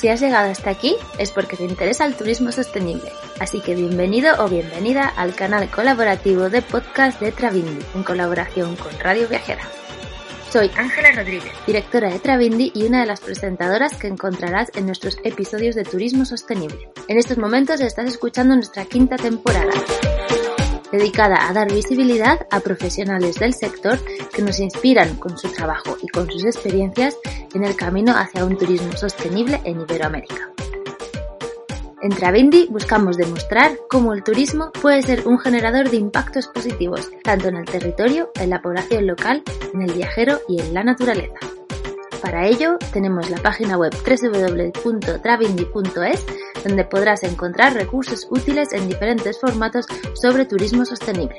Si 0.00 0.08
has 0.08 0.22
llegado 0.22 0.50
hasta 0.50 0.70
aquí 0.70 0.96
es 1.18 1.30
porque 1.30 1.58
te 1.58 1.64
interesa 1.64 2.06
el 2.06 2.14
turismo 2.14 2.52
sostenible. 2.52 3.12
Así 3.38 3.60
que 3.60 3.74
bienvenido 3.74 4.42
o 4.42 4.48
bienvenida 4.48 5.06
al 5.06 5.34
canal 5.34 5.68
colaborativo 5.70 6.48
de 6.48 6.62
podcast 6.62 7.20
de 7.20 7.32
Travindi, 7.32 7.84
en 7.94 8.02
colaboración 8.02 8.76
con 8.76 8.98
Radio 8.98 9.28
Viajera. 9.28 9.62
Soy 10.48 10.70
Ángela 10.74 11.12
Rodríguez, 11.12 11.52
directora 11.66 12.08
de 12.08 12.18
Travindi 12.18 12.72
y 12.74 12.84
una 12.84 13.00
de 13.00 13.06
las 13.08 13.20
presentadoras 13.20 13.94
que 13.96 14.06
encontrarás 14.06 14.70
en 14.74 14.86
nuestros 14.86 15.18
episodios 15.22 15.74
de 15.74 15.84
turismo 15.84 16.24
sostenible. 16.24 16.88
En 17.06 17.18
estos 17.18 17.36
momentos 17.36 17.82
estás 17.82 18.06
escuchando 18.06 18.54
nuestra 18.54 18.86
quinta 18.86 19.16
temporada 19.16 19.70
dedicada 20.92 21.48
a 21.48 21.52
dar 21.52 21.72
visibilidad 21.72 22.46
a 22.50 22.60
profesionales 22.60 23.36
del 23.36 23.54
sector 23.54 23.98
que 24.34 24.42
nos 24.42 24.60
inspiran 24.60 25.16
con 25.16 25.36
su 25.38 25.48
trabajo 25.48 25.96
y 26.02 26.08
con 26.08 26.30
sus 26.30 26.44
experiencias 26.44 27.16
en 27.54 27.64
el 27.64 27.76
camino 27.76 28.12
hacia 28.16 28.44
un 28.44 28.56
turismo 28.56 28.92
sostenible 28.92 29.60
en 29.64 29.80
Iberoamérica. 29.80 30.50
En 32.02 32.10
Travindi 32.10 32.66
buscamos 32.70 33.18
demostrar 33.18 33.72
cómo 33.90 34.14
el 34.14 34.24
turismo 34.24 34.72
puede 34.72 35.02
ser 35.02 35.28
un 35.28 35.38
generador 35.38 35.90
de 35.90 35.98
impactos 35.98 36.46
positivos, 36.46 37.10
tanto 37.22 37.48
en 37.48 37.56
el 37.56 37.66
territorio, 37.66 38.30
en 38.36 38.48
la 38.48 38.62
población 38.62 39.06
local, 39.06 39.42
en 39.74 39.82
el 39.82 39.92
viajero 39.92 40.40
y 40.48 40.60
en 40.60 40.72
la 40.72 40.82
naturaleza. 40.82 41.49
Para 42.22 42.46
ello, 42.46 42.78
tenemos 42.92 43.30
la 43.30 43.38
página 43.38 43.78
web 43.78 43.94
www.travindi.es 43.94 46.26
donde 46.64 46.84
podrás 46.84 47.22
encontrar 47.22 47.74
recursos 47.74 48.26
útiles 48.30 48.72
en 48.72 48.88
diferentes 48.88 49.38
formatos 49.40 49.86
sobre 50.14 50.44
turismo 50.44 50.84
sostenible. 50.84 51.38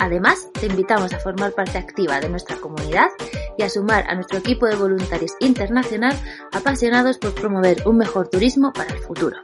Además, 0.00 0.48
te 0.52 0.66
invitamos 0.66 1.14
a 1.14 1.20
formar 1.20 1.52
parte 1.52 1.78
activa 1.78 2.20
de 2.20 2.28
nuestra 2.28 2.56
comunidad 2.56 3.08
y 3.56 3.62
a 3.62 3.70
sumar 3.70 4.04
a 4.08 4.14
nuestro 4.14 4.38
equipo 4.38 4.66
de 4.66 4.76
voluntarios 4.76 5.32
internacional 5.40 6.18
apasionados 6.52 7.18
por 7.18 7.34
promover 7.34 7.82
un 7.86 7.98
mejor 7.98 8.28
turismo 8.28 8.72
para 8.72 8.92
el 8.92 8.98
futuro. 8.98 9.36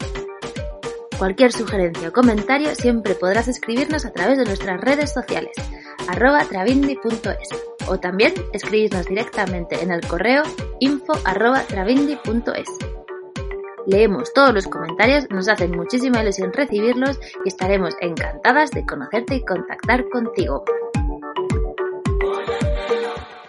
Cualquier 1.21 1.53
sugerencia 1.53 2.09
o 2.09 2.13
comentario 2.13 2.75
siempre 2.75 3.15
podrás 3.15 3.47
escribirnos 3.47 4.07
a 4.07 4.11
través 4.11 4.39
de 4.39 4.47
nuestras 4.47 4.81
redes 4.81 5.13
sociales, 5.13 5.53
arroba 6.09 6.47
o 7.89 8.01
también 8.01 8.33
escribirnos 8.55 9.05
directamente 9.05 9.83
en 9.83 9.91
el 9.91 10.01
correo 10.01 10.45
info 10.79 11.13
arroba 11.27 11.61
travindi.es. 11.65 12.69
Leemos 13.87 14.33
todos 14.33 14.55
los 14.55 14.67
comentarios, 14.67 15.29
nos 15.29 15.49
hacen 15.49 15.73
muchísima 15.73 16.23
ilusión 16.23 16.55
recibirlos 16.55 17.21
y 17.45 17.49
estaremos 17.49 17.95
encantadas 18.01 18.71
de 18.71 18.87
conocerte 18.87 19.35
y 19.35 19.45
contactar 19.45 20.09
contigo. 20.09 20.65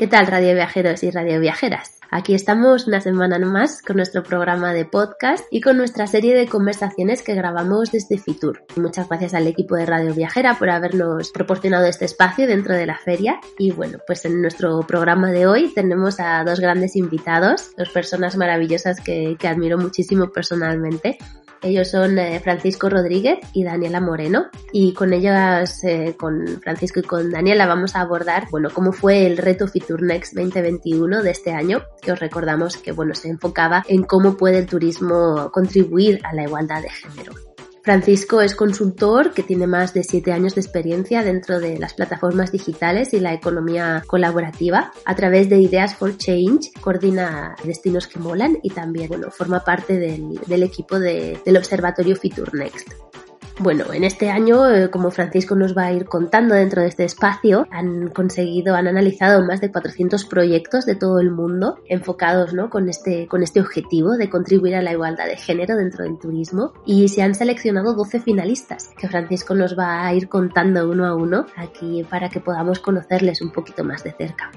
¿Qué 0.01 0.07
tal 0.07 0.25
radio 0.25 0.55
viajeros 0.55 1.03
y 1.03 1.11
radio 1.11 1.39
viajeras? 1.39 1.99
Aquí 2.09 2.33
estamos 2.33 2.87
una 2.87 3.01
semana 3.01 3.37
más 3.37 3.83
con 3.83 3.97
nuestro 3.97 4.23
programa 4.23 4.73
de 4.73 4.83
podcast 4.83 5.45
y 5.51 5.61
con 5.61 5.77
nuestra 5.77 6.07
serie 6.07 6.35
de 6.35 6.47
conversaciones 6.47 7.21
que 7.21 7.35
grabamos 7.35 7.91
desde 7.91 8.17
Fitur. 8.17 8.63
Muchas 8.77 9.07
gracias 9.07 9.35
al 9.35 9.45
equipo 9.45 9.75
de 9.75 9.85
Radio 9.85 10.15
Viajera 10.15 10.57
por 10.57 10.71
habernos 10.71 11.29
proporcionado 11.31 11.85
este 11.85 12.05
espacio 12.05 12.47
dentro 12.47 12.73
de 12.73 12.87
la 12.87 12.97
feria. 12.97 13.39
Y 13.59 13.73
bueno, 13.73 13.99
pues 14.07 14.25
en 14.25 14.41
nuestro 14.41 14.79
programa 14.87 15.31
de 15.31 15.45
hoy 15.45 15.71
tenemos 15.71 16.19
a 16.19 16.43
dos 16.43 16.59
grandes 16.59 16.95
invitados, 16.95 17.75
dos 17.77 17.89
personas 17.89 18.35
maravillosas 18.35 18.99
que, 19.01 19.35
que 19.37 19.47
admiro 19.47 19.77
muchísimo 19.77 20.31
personalmente. 20.31 21.19
Ellos 21.63 21.89
son 21.89 22.17
eh, 22.17 22.39
Francisco 22.39 22.89
Rodríguez 22.89 23.39
y 23.53 23.63
Daniela 23.63 23.99
Moreno 23.99 24.47
y 24.71 24.93
con 24.93 25.13
ellas, 25.13 25.83
eh, 25.83 26.15
con 26.17 26.59
Francisco 26.61 26.99
y 26.99 27.03
con 27.03 27.29
Daniela 27.29 27.67
vamos 27.67 27.95
a 27.95 28.01
abordar, 28.01 28.47
bueno, 28.49 28.69
cómo 28.73 28.91
fue 28.91 29.27
el 29.27 29.37
reto 29.37 29.65
Next 29.99 30.33
2021 30.33 31.21
de 31.21 31.31
este 31.31 31.51
año, 31.51 31.83
que 32.01 32.11
os 32.11 32.19
recordamos 32.19 32.77
que, 32.77 32.91
bueno, 32.91 33.13
se 33.13 33.29
enfocaba 33.29 33.83
en 33.87 34.03
cómo 34.03 34.37
puede 34.37 34.59
el 34.59 34.65
turismo 34.65 35.51
contribuir 35.51 36.19
a 36.23 36.33
la 36.33 36.43
igualdad 36.43 36.81
de 36.81 36.89
género. 36.89 37.50
Francisco 37.83 38.41
es 38.41 38.55
consultor 38.55 39.33
que 39.33 39.41
tiene 39.41 39.65
más 39.65 39.93
de 39.93 40.03
siete 40.03 40.31
años 40.31 40.53
de 40.53 40.61
experiencia 40.61 41.23
dentro 41.23 41.59
de 41.59 41.79
las 41.79 41.95
plataformas 41.95 42.51
digitales 42.51 43.13
y 43.13 43.19
la 43.19 43.33
economía 43.33 44.03
colaborativa. 44.05 44.93
A 45.03 45.15
través 45.15 45.49
de 45.49 45.57
Ideas 45.57 45.95
for 45.95 46.15
Change 46.15 46.71
coordina 46.79 47.55
destinos 47.63 48.05
que 48.05 48.19
molan 48.19 48.59
y 48.61 48.69
también 48.69 49.07
bueno, 49.09 49.31
forma 49.31 49.63
parte 49.63 49.97
del, 49.97 50.63
equipo 50.63 50.99
del 50.99 51.57
Observatorio 51.57 52.15
Future 52.15 52.51
Next. 52.53 52.89
Bueno, 53.63 53.93
en 53.93 54.03
este 54.03 54.31
año, 54.31 54.67
eh, 54.67 54.89
como 54.89 55.11
Francisco 55.11 55.55
nos 55.55 55.77
va 55.77 55.85
a 55.85 55.93
ir 55.93 56.05
contando 56.05 56.55
dentro 56.55 56.81
de 56.81 56.87
este 56.87 57.03
espacio, 57.03 57.67
han 57.69 58.07
conseguido, 58.07 58.73
han 58.73 58.87
analizado 58.87 59.45
más 59.45 59.61
de 59.61 59.71
400 59.71 60.25
proyectos 60.25 60.87
de 60.87 60.95
todo 60.95 61.19
el 61.19 61.29
mundo 61.29 61.77
enfocados 61.87 62.55
¿no? 62.55 62.71
con, 62.71 62.89
este, 62.89 63.27
con 63.27 63.43
este 63.43 63.61
objetivo 63.61 64.17
de 64.17 64.31
contribuir 64.31 64.73
a 64.73 64.81
la 64.81 64.93
igualdad 64.93 65.27
de 65.27 65.37
género 65.37 65.75
dentro 65.75 66.03
del 66.05 66.17
turismo 66.17 66.73
y 66.87 67.07
se 67.09 67.21
han 67.21 67.35
seleccionado 67.35 67.93
12 67.93 68.21
finalistas 68.21 68.89
que 68.97 69.07
Francisco 69.07 69.53
nos 69.53 69.77
va 69.77 70.07
a 70.07 70.13
ir 70.15 70.27
contando 70.27 70.89
uno 70.89 71.05
a 71.05 71.15
uno 71.15 71.45
aquí 71.55 72.03
para 72.09 72.29
que 72.29 72.39
podamos 72.39 72.79
conocerles 72.79 73.43
un 73.43 73.51
poquito 73.51 73.83
más 73.83 74.03
de 74.03 74.13
cerca. 74.13 74.49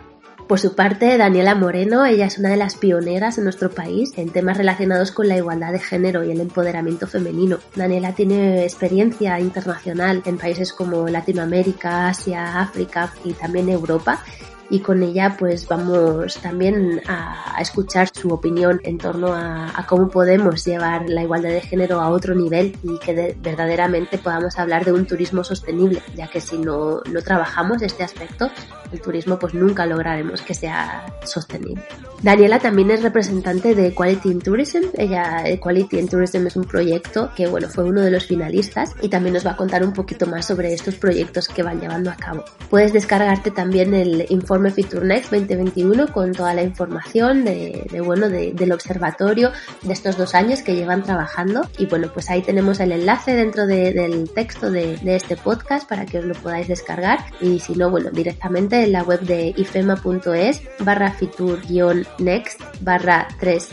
Por 0.47 0.61
su 0.61 0.75
parte, 0.75 1.17
Daniela 1.17 1.55
Moreno, 1.55 2.05
ella 2.05 2.27
es 2.27 2.39
una 2.39 2.51
de 2.51 2.59
las 2.59 2.77
pioneras 2.77 3.39
en 3.39 3.45
nuestro 3.45 3.71
país 3.71 4.13
en 4.17 4.29
temas 4.29 4.59
relacionados 4.59 5.11
con 5.11 5.27
la 5.27 5.39
igualdad 5.39 5.73
de 5.73 5.79
género 5.79 6.23
y 6.23 6.33
el 6.33 6.41
empoderamiento 6.41 7.07
femenino. 7.07 7.59
Daniela 7.75 8.13
tiene 8.15 8.63
experiencia 8.63 9.41
internacional 9.41 10.23
en 10.27 10.37
países 10.37 10.75
como 10.75 11.09
Latinoamérica, 11.09 12.09
Asia, 12.09 12.61
África 12.61 13.11
y 13.25 13.33
también 13.33 13.71
Europa 13.71 14.23
y 14.71 14.81
con 14.81 15.03
ella 15.03 15.37
pues 15.39 15.67
vamos 15.69 16.39
también 16.39 17.01
a, 17.07 17.57
escuchar 17.61 18.09
su 18.13 18.31
opinión 18.31 18.81
en 18.85 18.99
torno 18.99 19.33
a, 19.33 19.85
cómo 19.89 20.09
podemos 20.09 20.65
llevar 20.65 21.09
la 21.09 21.23
igualdad 21.23 21.51
de 21.51 21.61
género 21.61 22.01
a 22.01 22.09
otro 22.09 22.35
nivel 22.35 22.77
y 22.83 22.99
que 22.99 23.37
verdaderamente 23.41 24.19
podamos 24.19 24.59
hablar 24.59 24.85
de 24.85 24.93
un 24.93 25.07
turismo 25.07 25.45
sostenible, 25.45 26.03
ya 26.15 26.29
que 26.29 26.41
si 26.41 26.59
no, 26.59 27.01
no 27.11 27.23
trabajamos 27.23 27.83
este 27.83 28.03
aspecto, 28.03 28.51
el 28.93 29.01
turismo 29.01 29.39
pues 29.39 29.55
nunca 29.55 29.87
lograremos 29.87 30.43
que 30.43 30.55
sea 30.55 31.07
sostenible. 31.25 31.85
Daniela 32.23 32.59
también 32.59 32.91
es 32.91 33.03
representante 33.03 33.75
de 33.75 33.93
Quality 33.93 34.31
in 34.31 34.41
Tourism. 34.41 34.85
Ella, 34.95 35.45
Quality 35.61 35.99
in 35.99 36.09
Tourism 36.09 36.47
es 36.47 36.57
un 36.57 36.65
proyecto 36.65 37.31
que 37.37 37.47
bueno, 37.47 37.69
fue 37.69 37.85
uno 37.85 38.01
de 38.01 38.11
los 38.11 38.27
finalistas 38.27 38.95
y 39.03 39.09
también 39.09 39.35
nos 39.35 39.47
va 39.47 39.53
a 39.53 39.57
contar 39.57 39.85
un 39.85 39.93
poquito 39.93 40.27
más 40.27 40.47
sobre 40.47 40.73
estos 40.73 40.95
proyectos 40.95 41.49
que 41.49 41.63
van 41.63 41.81
llevando 41.81 42.11
a 42.11 42.17
cabo. 42.17 42.45
Puedes 42.71 42.93
descargarte 42.93 43.51
también 43.51 43.93
el 43.93 44.27
informe 44.31 44.54
Next 44.63 45.31
2021 45.31 46.13
con 46.13 46.33
toda 46.33 46.55
la 46.55 46.63
información 46.63 47.45
de, 47.45 47.87
bueno, 48.05 48.29
del 48.29 48.73
observatorio 48.73 49.53
de 49.83 49.93
estos 49.93 50.17
dos 50.17 50.35
años 50.35 50.63
que 50.63 50.75
llevan 50.75 51.03
trabajando. 51.03 51.63
Y 51.79 51.87
bueno, 51.87 52.11
pues 52.13 52.31
ahí 52.31 52.43
tenemos 52.43 52.81
el 52.81 52.93
enlace 52.93 53.35
dentro 53.35 53.67
del 53.67 54.31
texto 54.31 54.71
de, 54.71 54.97
de 54.99 55.17
este 55.17 55.37
podcast 55.37 55.89
para 55.89 56.07
que 56.07 56.19
os 56.19 56.25
lo 56.25 56.35
podáis 56.35 56.69
descargar. 56.69 57.19
Y 57.41 57.61
si 57.61 57.75
no, 57.75 57.91
bueno, 57.91 58.11
directamente 58.11 58.83
en 58.85 58.93
la 58.93 59.03
web 59.03 59.21
de 59.21 59.55
ifema.es 59.57 60.63
barra 60.81 61.13
fitur-next 61.13 62.61
barra 62.81 63.29
3 63.41 63.69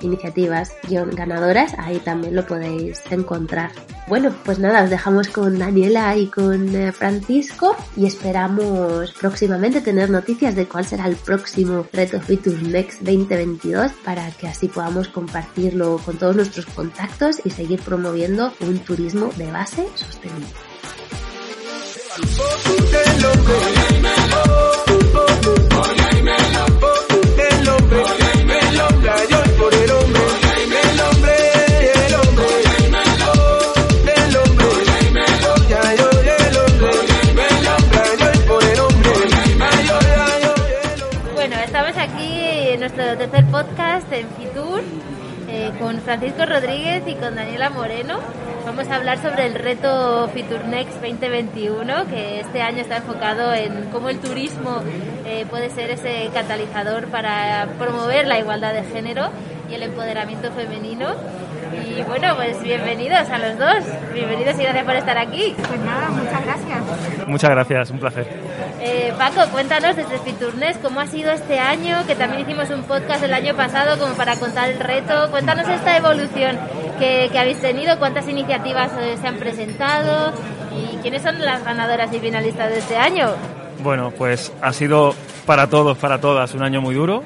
iniciativas 0.00 0.72
ganadoras, 1.12 1.74
ahí 1.78 1.98
también 1.98 2.34
lo 2.34 2.46
podéis 2.46 3.02
encontrar. 3.10 3.70
Bueno, 4.06 4.34
pues 4.44 4.58
nada, 4.58 4.84
os 4.84 4.90
dejamos 4.90 5.28
con 5.28 5.58
Daniela 5.58 6.14
y 6.16 6.26
con 6.26 6.74
eh, 6.76 6.92
Francisco 6.92 7.74
y 7.96 8.06
esperamos 8.06 9.12
próximamente 9.12 9.80
tener 9.80 10.03
noticias 10.10 10.54
de 10.54 10.66
cuál 10.66 10.84
será 10.84 11.06
el 11.06 11.16
próximo 11.16 11.86
Reto 11.92 12.20
Fitur 12.20 12.62
Next 12.62 13.00
2022 13.00 13.92
para 14.04 14.30
que 14.32 14.48
así 14.48 14.68
podamos 14.68 15.08
compartirlo 15.08 15.98
con 16.04 16.16
todos 16.16 16.36
nuestros 16.36 16.66
contactos 16.66 17.40
y 17.44 17.50
seguir 17.50 17.80
promoviendo 17.80 18.52
un 18.60 18.78
turismo 18.78 19.30
de 19.36 19.50
base 19.50 19.86
sostenible. 19.94 20.48
Con 45.78 46.00
Francisco 46.00 46.46
Rodríguez 46.46 47.02
y 47.06 47.14
con 47.14 47.34
Daniela 47.34 47.70
Moreno. 47.70 48.18
Vamos 48.64 48.88
a 48.88 48.96
hablar 48.96 49.18
sobre 49.18 49.46
el 49.46 49.54
reto 49.54 50.28
Fiturnex 50.32 50.94
2021, 51.00 52.06
que 52.06 52.40
este 52.40 52.62
año 52.62 52.78
está 52.78 52.98
enfocado 52.98 53.52
en 53.52 53.90
cómo 53.92 54.08
el 54.08 54.18
turismo 54.18 54.80
eh, 55.26 55.44
puede 55.50 55.70
ser 55.70 55.90
ese 55.90 56.30
catalizador 56.32 57.08
para 57.08 57.68
promover 57.78 58.26
la 58.26 58.38
igualdad 58.38 58.72
de 58.72 58.84
género 58.84 59.28
y 59.70 59.74
el 59.74 59.82
empoderamiento 59.82 60.50
femenino. 60.52 61.10
Y 61.86 62.02
bueno, 62.02 62.34
pues 62.36 62.62
bienvenidos 62.62 63.28
a 63.28 63.38
los 63.38 63.58
dos. 63.58 63.84
Bienvenidos 64.12 64.58
y 64.58 64.62
gracias 64.62 64.84
por 64.84 64.96
estar 64.96 65.18
aquí. 65.18 65.54
Pues 65.56 65.80
nada, 65.80 66.08
muchas 66.08 66.44
gracias. 66.44 67.28
Muchas 67.28 67.50
gracias, 67.50 67.90
un 67.90 67.98
placer. 67.98 68.43
Eh, 68.86 69.14
Paco, 69.16 69.50
cuéntanos 69.50 69.96
desde 69.96 70.18
Fiturnes 70.18 70.76
cómo 70.82 71.00
ha 71.00 71.06
sido 71.06 71.32
este 71.32 71.58
año, 71.58 72.06
que 72.06 72.14
también 72.14 72.42
hicimos 72.42 72.68
un 72.68 72.82
podcast 72.82 73.24
el 73.24 73.32
año 73.32 73.56
pasado 73.56 73.98
como 73.98 74.12
para 74.12 74.36
contar 74.36 74.68
el 74.68 74.78
reto. 74.78 75.30
Cuéntanos 75.30 75.66
esta 75.66 75.96
evolución 75.96 76.58
que, 76.98 77.30
habéis 77.34 77.62
tenido, 77.62 77.98
cuántas 77.98 78.28
iniciativas 78.28 78.92
eh, 79.00 79.16
se 79.18 79.26
han 79.26 79.36
presentado 79.36 80.34
y 80.76 80.98
quiénes 80.98 81.22
son 81.22 81.40
las 81.40 81.64
ganadoras 81.64 82.12
y 82.12 82.20
finalistas 82.20 82.68
de 82.68 82.78
este 82.80 82.98
año. 82.98 83.30
Bueno, 83.82 84.10
pues 84.10 84.52
ha 84.60 84.74
sido 84.74 85.14
para 85.46 85.66
todos, 85.66 85.96
para 85.96 86.20
todas, 86.20 86.52
un 86.52 86.62
año 86.62 86.82
muy 86.82 86.94
duro, 86.94 87.24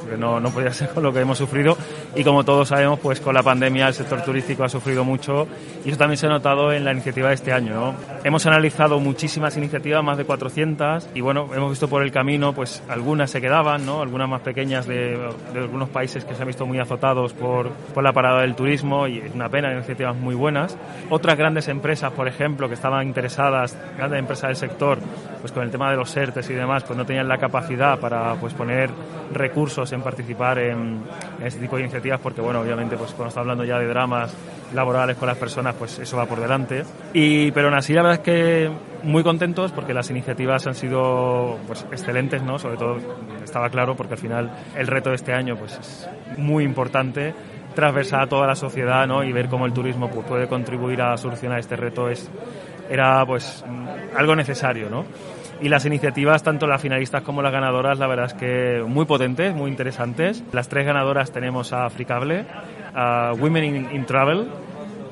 porque 0.00 0.16
no, 0.16 0.40
no 0.40 0.48
podía 0.52 0.72
ser 0.72 0.88
con 0.88 1.02
lo 1.02 1.12
que 1.12 1.20
hemos 1.20 1.36
sufrido. 1.36 1.76
Y 2.16 2.22
como 2.22 2.44
todos 2.44 2.68
sabemos, 2.68 3.00
pues 3.00 3.20
con 3.20 3.34
la 3.34 3.42
pandemia 3.42 3.88
el 3.88 3.94
sector 3.94 4.22
turístico 4.22 4.62
ha 4.62 4.68
sufrido 4.68 5.04
mucho 5.04 5.48
y 5.84 5.88
eso 5.88 5.98
también 5.98 6.16
se 6.16 6.26
ha 6.26 6.28
notado 6.28 6.72
en 6.72 6.84
la 6.84 6.92
iniciativa 6.92 7.28
de 7.28 7.34
este 7.34 7.52
año. 7.52 7.74
¿no? 7.74 7.94
Hemos 8.22 8.46
analizado 8.46 9.00
muchísimas 9.00 9.56
iniciativas, 9.56 10.04
más 10.04 10.16
de 10.16 10.24
400, 10.24 11.08
y 11.14 11.20
bueno, 11.20 11.48
hemos 11.54 11.70
visto 11.70 11.88
por 11.88 12.02
el 12.02 12.12
camino, 12.12 12.52
pues 12.52 12.82
algunas 12.88 13.30
se 13.30 13.40
quedaban, 13.40 13.84
¿no? 13.84 14.00
algunas 14.00 14.28
más 14.28 14.42
pequeñas 14.42 14.86
de, 14.86 15.18
de 15.52 15.58
algunos 15.58 15.88
países 15.88 16.24
que 16.24 16.34
se 16.34 16.42
han 16.42 16.48
visto 16.48 16.66
muy 16.66 16.78
azotados 16.78 17.32
por, 17.32 17.70
por 17.70 18.04
la 18.04 18.12
parada 18.12 18.42
del 18.42 18.54
turismo 18.54 19.08
y 19.08 19.18
es 19.18 19.34
una 19.34 19.48
pena, 19.48 19.72
iniciativas 19.72 20.14
muy 20.16 20.36
buenas. 20.36 20.76
Otras 21.10 21.36
grandes 21.36 21.66
empresas, 21.68 22.12
por 22.12 22.28
ejemplo, 22.28 22.68
que 22.68 22.74
estaban 22.74 23.06
interesadas, 23.06 23.76
grandes 23.96 24.20
empresas 24.20 24.48
del 24.48 24.56
sector, 24.56 24.98
pues 25.40 25.52
con 25.52 25.62
el 25.62 25.70
tema 25.70 25.90
de 25.90 25.96
los 25.96 26.16
ERTES 26.16 26.48
y 26.50 26.54
demás, 26.54 26.84
pues 26.84 26.96
no 26.96 27.04
tenían 27.04 27.28
la 27.28 27.38
capacidad 27.38 27.98
para 27.98 28.34
pues 28.36 28.54
poner 28.54 28.90
recursos 29.32 29.92
en 29.92 30.02
participar 30.02 30.58
en, 30.58 31.02
este 31.44 31.60
tipo 31.60 31.76
de 31.76 31.82
iniciativas 31.82 32.03
porque, 32.20 32.40
bueno, 32.40 32.60
obviamente, 32.60 32.96
pues 32.96 33.12
cuando 33.12 33.28
está 33.28 33.40
hablando 33.40 33.64
ya 33.64 33.78
de 33.78 33.86
dramas 33.86 34.34
laborales 34.72 35.16
con 35.16 35.28
las 35.28 35.38
personas, 35.38 35.74
pues 35.78 35.98
eso 35.98 36.16
va 36.16 36.26
por 36.26 36.40
delante. 36.40 36.84
Y, 37.12 37.50
pero 37.52 37.68
aún 37.68 37.76
así, 37.76 37.92
la 37.92 38.02
verdad 38.02 38.20
es 38.20 38.24
que 38.24 38.70
muy 39.02 39.22
contentos 39.22 39.72
porque 39.72 39.94
las 39.94 40.10
iniciativas 40.10 40.66
han 40.66 40.74
sido 40.74 41.58
pues, 41.66 41.86
excelentes, 41.90 42.42
¿no? 42.42 42.58
Sobre 42.58 42.76
todo, 42.76 42.98
estaba 43.42 43.68
claro, 43.70 43.94
porque 43.96 44.14
al 44.14 44.20
final 44.20 44.50
el 44.76 44.86
reto 44.86 45.10
de 45.10 45.16
este 45.16 45.32
año 45.32 45.56
pues, 45.56 45.78
es 45.78 46.08
muy 46.38 46.64
importante 46.64 47.34
transversal 47.74 48.22
a 48.22 48.26
toda 48.28 48.46
la 48.46 48.54
sociedad 48.54 49.06
¿no? 49.06 49.24
y 49.24 49.32
ver 49.32 49.48
cómo 49.48 49.66
el 49.66 49.72
turismo 49.72 50.08
pues, 50.08 50.26
puede 50.26 50.46
contribuir 50.46 51.02
a 51.02 51.16
solucionar 51.16 51.58
este 51.58 51.76
reto 51.76 52.08
es, 52.08 52.30
era 52.88 53.24
pues 53.26 53.64
algo 54.16 54.36
necesario, 54.36 54.88
¿no? 54.88 55.04
Y 55.64 55.70
las 55.70 55.86
iniciativas, 55.86 56.42
tanto 56.42 56.66
las 56.66 56.82
finalistas 56.82 57.22
como 57.22 57.40
las 57.40 57.50
ganadoras, 57.50 57.98
la 57.98 58.06
verdad 58.06 58.26
es 58.26 58.34
que 58.34 58.84
muy 58.86 59.06
potentes, 59.06 59.54
muy 59.54 59.70
interesantes. 59.70 60.44
Las 60.52 60.68
tres 60.68 60.84
ganadoras 60.84 61.32
tenemos 61.32 61.72
a 61.72 61.86
Africable, 61.86 62.44
a 62.94 63.32
Women 63.32 63.88
in, 63.90 64.04
Travel 64.04 64.46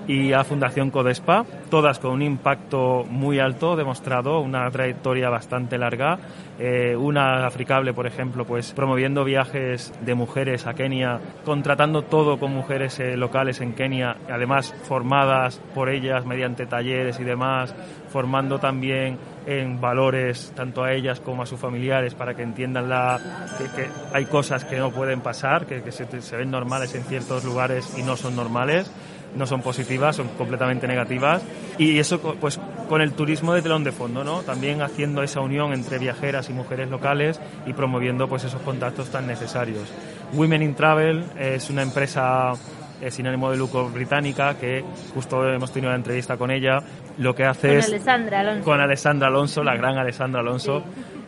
y 0.06 0.32
a 0.32 0.44
Fundación 0.44 0.90
Codespa, 0.90 1.44
todas 1.70 1.98
con 1.98 2.12
un 2.12 2.22
impacto 2.22 3.04
muy 3.08 3.38
alto 3.38 3.76
demostrado, 3.76 4.40
una 4.40 4.70
trayectoria 4.70 5.28
bastante 5.30 5.78
larga. 5.78 6.18
Eh, 6.58 6.94
una 6.96 7.46
Africable, 7.46 7.92
por 7.92 8.06
ejemplo, 8.06 8.44
pues 8.44 8.72
promoviendo 8.72 9.24
viajes 9.24 9.92
de 10.00 10.14
mujeres 10.14 10.66
a 10.66 10.74
Kenia, 10.74 11.18
contratando 11.44 12.02
todo 12.02 12.38
con 12.38 12.52
mujeres 12.52 13.00
eh, 13.00 13.16
locales 13.16 13.60
en 13.60 13.72
Kenia, 13.72 14.16
además 14.30 14.74
formadas 14.84 15.60
por 15.74 15.88
ellas 15.88 16.24
mediante 16.24 16.66
talleres 16.66 17.18
y 17.20 17.24
demás, 17.24 17.74
formando 18.10 18.58
también 18.58 19.18
en 19.46 19.80
valores 19.80 20.52
tanto 20.54 20.84
a 20.84 20.92
ellas 20.92 21.20
como 21.20 21.42
a 21.42 21.46
sus 21.46 21.58
familiares 21.58 22.14
para 22.14 22.34
que 22.34 22.42
entiendan 22.42 22.88
la, 22.88 23.18
que, 23.74 23.88
hay 24.12 24.26
cosas 24.26 24.64
que 24.64 24.78
no 24.78 24.90
pueden 24.90 25.20
pasar, 25.20 25.66
que, 25.66 25.90
se, 25.90 26.36
ven 26.36 26.50
normales 26.50 26.94
en 26.94 27.02
ciertos 27.04 27.44
lugares 27.44 27.96
y 27.98 28.02
no 28.02 28.16
son 28.16 28.36
normales, 28.36 28.90
no 29.34 29.46
son 29.46 29.62
positivas, 29.62 30.16
son 30.16 30.28
completamente 30.28 30.86
negativas. 30.86 31.42
Y 31.78 31.98
eso 31.98 32.20
pues 32.20 32.60
con 32.88 33.00
el 33.00 33.12
turismo 33.12 33.54
de 33.54 33.62
telón 33.62 33.84
de 33.84 33.92
fondo, 33.92 34.24
¿no? 34.24 34.42
También 34.42 34.82
haciendo 34.82 35.22
esa 35.22 35.40
unión 35.40 35.72
entre 35.72 35.98
viajeras 35.98 36.50
y 36.50 36.52
mujeres 36.52 36.90
locales 36.90 37.40
y 37.66 37.72
promoviendo 37.72 38.28
pues 38.28 38.44
esos 38.44 38.60
contactos 38.62 39.10
tan 39.10 39.26
necesarios. 39.26 39.92
Women 40.34 40.62
in 40.62 40.74
Travel 40.74 41.24
es 41.38 41.70
una 41.70 41.82
empresa 41.82 42.52
sin 43.08 43.26
ánimo 43.26 43.50
de 43.50 43.56
lucro 43.56 43.88
británica, 43.88 44.56
que 44.58 44.84
justo 45.12 45.48
hemos 45.48 45.72
tenido 45.72 45.90
una 45.90 45.96
entrevista 45.96 46.36
con 46.36 46.50
ella. 46.50 46.78
Lo 47.18 47.34
que 47.34 47.44
hace 47.44 47.78
es. 47.78 47.86
Alessandra 47.86 48.40
Alonso. 48.40 48.64
Con 48.64 48.80
Alessandra 48.80 49.28
Alonso, 49.28 49.64
la 49.64 49.76
gran 49.76 49.98
Alessandra 49.98 50.40
Alonso. 50.40 50.82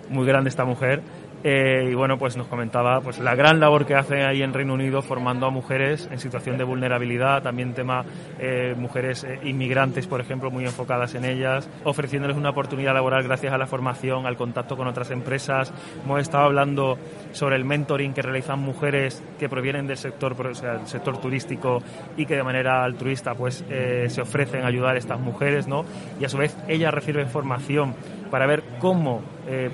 Muy 0.08 0.26
grande 0.26 0.50
esta 0.50 0.64
mujer 0.64 1.02
eh, 1.46 1.90
y 1.90 1.94
bueno, 1.94 2.16
pues 2.16 2.38
nos 2.38 2.46
comentaba 2.46 3.02
pues 3.02 3.18
la 3.18 3.34
gran 3.34 3.60
labor 3.60 3.84
que 3.84 3.94
hace 3.94 4.24
ahí 4.24 4.40
en 4.40 4.54
Reino 4.54 4.72
Unido 4.72 5.02
formando 5.02 5.44
a 5.44 5.50
mujeres 5.50 6.08
en 6.10 6.18
situación 6.18 6.56
de 6.56 6.64
vulnerabilidad, 6.64 7.42
también 7.42 7.74
tema 7.74 8.02
eh, 8.38 8.74
mujeres 8.74 9.24
eh, 9.24 9.40
inmigrantes, 9.42 10.06
por 10.06 10.22
ejemplo, 10.22 10.50
muy 10.50 10.64
enfocadas 10.64 11.14
en 11.14 11.26
ellas, 11.26 11.68
ofreciéndoles 11.84 12.38
una 12.38 12.48
oportunidad 12.48 12.94
laboral 12.94 13.24
gracias 13.24 13.52
a 13.52 13.58
la 13.58 13.66
formación, 13.66 14.24
al 14.24 14.38
contacto 14.38 14.74
con 14.74 14.86
otras 14.86 15.10
empresas. 15.10 15.70
Hemos 16.02 16.22
estado 16.22 16.44
hablando 16.44 16.96
sobre 17.32 17.56
el 17.56 17.66
mentoring 17.66 18.14
que 18.14 18.22
realizan 18.22 18.60
mujeres 18.60 19.22
que 19.38 19.50
provienen 19.50 19.86
del 19.86 19.98
sector, 19.98 20.34
o 20.46 20.54
sea, 20.54 20.78
del 20.78 20.86
sector 20.86 21.18
turístico 21.18 21.82
y 22.16 22.24
que 22.24 22.36
de 22.36 22.42
manera 22.42 22.82
altruista 22.82 23.34
pues 23.34 23.62
se 24.06 24.20
ofrecen 24.22 24.62
a 24.62 24.68
ayudar 24.68 24.94
a 24.94 24.98
estas 24.98 25.20
mujeres, 25.20 25.68
¿no? 25.68 25.84
Y 26.18 26.24
a 26.24 26.28
su 26.30 26.38
vez 26.38 26.56
ellas 26.68 26.94
reciben 26.94 27.28
formación 27.28 27.94
para 28.30 28.46
ver 28.46 28.62
cómo 28.80 29.20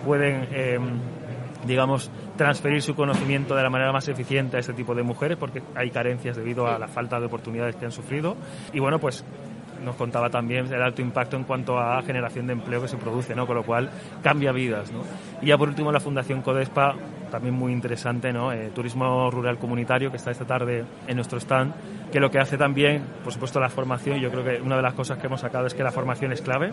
pueden 0.04 0.48
digamos, 1.66 2.10
transferir 2.36 2.82
su 2.82 2.94
conocimiento 2.94 3.54
de 3.54 3.62
la 3.62 3.70
manera 3.70 3.92
más 3.92 4.08
eficiente 4.08 4.56
a 4.56 4.60
este 4.60 4.72
tipo 4.72 4.94
de 4.94 5.02
mujeres, 5.02 5.36
porque 5.36 5.62
hay 5.74 5.90
carencias 5.90 6.36
debido 6.36 6.66
a 6.66 6.78
la 6.78 6.88
falta 6.88 7.20
de 7.20 7.26
oportunidades 7.26 7.76
que 7.76 7.84
han 7.84 7.92
sufrido. 7.92 8.36
Y 8.72 8.80
bueno, 8.80 8.98
pues 8.98 9.24
nos 9.84 9.96
contaba 9.96 10.30
también 10.30 10.66
el 10.72 10.82
alto 10.82 11.02
impacto 11.02 11.36
en 11.36 11.44
cuanto 11.44 11.78
a 11.78 12.02
generación 12.02 12.46
de 12.46 12.52
empleo 12.52 12.82
que 12.82 12.88
se 12.88 12.96
produce, 12.96 13.34
¿no? 13.34 13.46
Con 13.46 13.56
lo 13.56 13.62
cual 13.62 13.90
cambia 14.22 14.52
vidas, 14.52 14.92
¿no? 14.92 15.00
Y 15.40 15.46
ya 15.46 15.58
por 15.58 15.68
último 15.68 15.90
la 15.90 16.00
Fundación 16.00 16.42
Codespa, 16.42 16.94
también 17.30 17.54
muy 17.54 17.72
interesante, 17.72 18.32
¿no? 18.32 18.52
Eh, 18.52 18.70
turismo 18.74 19.30
rural 19.30 19.58
comunitario 19.58 20.10
que 20.10 20.16
está 20.16 20.30
esta 20.30 20.44
tarde 20.44 20.84
en 21.06 21.16
nuestro 21.16 21.38
stand, 21.38 21.72
que 22.12 22.20
lo 22.20 22.30
que 22.30 22.38
hace 22.38 22.58
también, 22.58 23.04
por 23.22 23.32
supuesto, 23.32 23.60
la 23.60 23.68
formación. 23.68 24.18
Yo 24.18 24.30
creo 24.30 24.44
que 24.44 24.60
una 24.60 24.76
de 24.76 24.82
las 24.82 24.94
cosas 24.94 25.18
que 25.18 25.26
hemos 25.26 25.40
sacado 25.40 25.66
es 25.66 25.74
que 25.74 25.82
la 25.82 25.92
formación 25.92 26.32
es 26.32 26.42
clave 26.42 26.72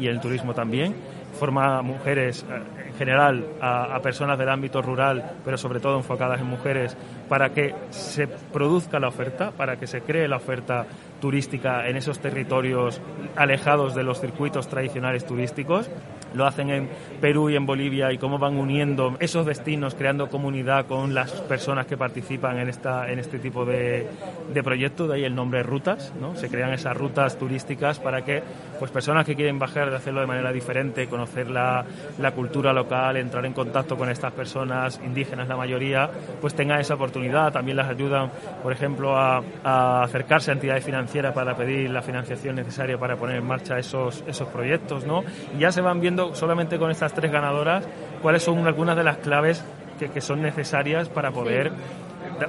y 0.00 0.06
el 0.06 0.20
turismo 0.20 0.54
también. 0.54 0.94
Forma 1.38 1.82
mujeres 1.82 2.44
eh, 2.48 2.88
en 2.88 2.94
general, 2.94 3.46
a, 3.60 3.94
a 3.94 4.00
personas 4.00 4.38
del 4.38 4.48
ámbito 4.48 4.80
rural, 4.82 5.32
pero 5.44 5.56
sobre 5.56 5.80
todo 5.80 5.96
enfocadas 5.96 6.40
en 6.40 6.46
mujeres, 6.46 6.96
para 7.28 7.50
que 7.50 7.74
se 7.90 8.26
produzca 8.26 8.98
la 8.98 9.08
oferta, 9.08 9.50
para 9.50 9.76
que 9.76 9.86
se 9.86 10.00
cree 10.00 10.28
la 10.28 10.36
oferta 10.36 10.86
turística 11.20 11.88
en 11.88 11.96
esos 11.96 12.18
territorios 12.20 13.00
alejados 13.36 13.94
de 13.94 14.02
los 14.02 14.20
circuitos 14.20 14.68
tradicionales 14.68 15.26
turísticos. 15.26 15.90
Lo 16.34 16.46
hacen 16.46 16.70
en 16.70 16.88
Perú 17.20 17.48
y 17.48 17.56
en 17.56 17.64
Bolivia 17.64 18.12
y 18.12 18.18
cómo 18.18 18.38
van 18.38 18.56
uniendo 18.56 19.16
esos 19.20 19.46
destinos, 19.46 19.94
creando 19.94 20.28
comunidad 20.28 20.86
con 20.86 21.14
las 21.14 21.32
personas 21.32 21.86
que 21.86 21.96
participan 21.96 22.58
en, 22.58 22.68
esta, 22.68 23.10
en 23.10 23.18
este 23.18 23.38
tipo 23.38 23.64
de, 23.64 24.06
de 24.52 24.62
proyectos, 24.62 25.08
de 25.08 25.14
ahí 25.14 25.24
el 25.24 25.34
nombre 25.34 25.62
rutas, 25.62 26.12
¿no? 26.20 26.36
Se 26.36 26.48
crean 26.50 26.72
esas 26.72 26.96
rutas 26.96 27.38
turísticas 27.38 27.98
para 27.98 28.24
que 28.24 28.42
pues, 28.78 28.90
personas 28.90 29.24
que 29.24 29.34
quieren 29.34 29.58
bajar 29.58 29.88
de 29.88 29.96
hacerlo 29.96 30.20
de 30.20 30.26
manera 30.26 30.52
diferente, 30.52 31.06
conocer 31.06 31.25
la, 31.48 31.84
la 32.18 32.30
cultura 32.32 32.72
local, 32.72 33.16
entrar 33.16 33.44
en 33.46 33.52
contacto 33.52 33.96
con 33.96 34.08
estas 34.10 34.32
personas, 34.32 35.00
indígenas 35.04 35.48
la 35.48 35.56
mayoría, 35.56 36.10
pues 36.40 36.54
tengan 36.54 36.80
esa 36.80 36.94
oportunidad. 36.94 37.52
También 37.52 37.76
las 37.76 37.88
ayudan, 37.88 38.30
por 38.62 38.72
ejemplo, 38.72 39.16
a, 39.16 39.42
a 39.64 40.02
acercarse 40.02 40.50
a 40.50 40.54
entidades 40.54 40.84
financieras 40.84 41.34
para 41.34 41.56
pedir 41.56 41.90
la 41.90 42.02
financiación 42.02 42.56
necesaria 42.56 42.98
para 42.98 43.16
poner 43.16 43.36
en 43.36 43.46
marcha 43.46 43.78
esos, 43.78 44.24
esos 44.26 44.48
proyectos, 44.48 45.06
¿no? 45.06 45.22
Y 45.56 45.60
ya 45.60 45.72
se 45.72 45.80
van 45.80 46.00
viendo 46.00 46.34
solamente 46.34 46.78
con 46.78 46.90
estas 46.90 47.12
tres 47.12 47.30
ganadoras 47.30 47.86
cuáles 48.22 48.42
son 48.42 48.66
algunas 48.66 48.96
de 48.96 49.04
las 49.04 49.18
claves 49.18 49.64
que, 49.98 50.10
que 50.10 50.20
son 50.20 50.42
necesarias 50.42 51.08
para 51.08 51.30
poder 51.30 51.72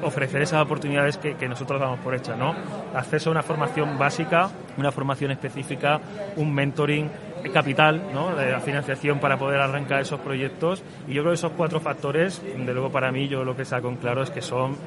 ofrecer 0.04 0.42
esas 0.42 0.62
oportunidades 0.62 1.18
que, 1.18 1.36
que, 1.36 1.48
nosotros 1.48 1.80
damos 1.80 2.00
por 2.00 2.14
hechas, 2.14 2.38
¿no? 2.38 2.54
Acceso 2.94 3.30
a 3.30 3.32
una 3.32 3.44
formación 3.44 3.98
básica, 3.98 4.50
una 4.78 4.92
formación 4.92 5.32
específica, 5.32 6.00
un 6.36 6.54
mentoring, 6.54 7.10
capital, 7.50 8.02
¿no? 8.14 8.36
de 8.36 8.52
la 8.52 8.60
financiación 8.60 9.20
para 9.20 9.38
poder 9.38 9.60
arrancar 9.60 10.02
esos 10.02 10.20
proyectos. 10.20 10.84
Y 11.08 11.14
yo 11.14 11.22
creo 11.22 11.32
que 11.32 11.36
esos 11.36 11.52
cuatro 11.54 11.80
factores, 11.80 12.42
de 12.42 12.74
luego 12.74 12.92
para 12.92 13.12
mí, 13.12 13.28
yo 13.28 13.44
lo 13.44 13.56
que 13.56 13.66
saco 13.66 13.90
en 13.90 13.98
claro 13.98 14.24
es 14.24 14.30
que 14.30 14.42
son 14.42 14.78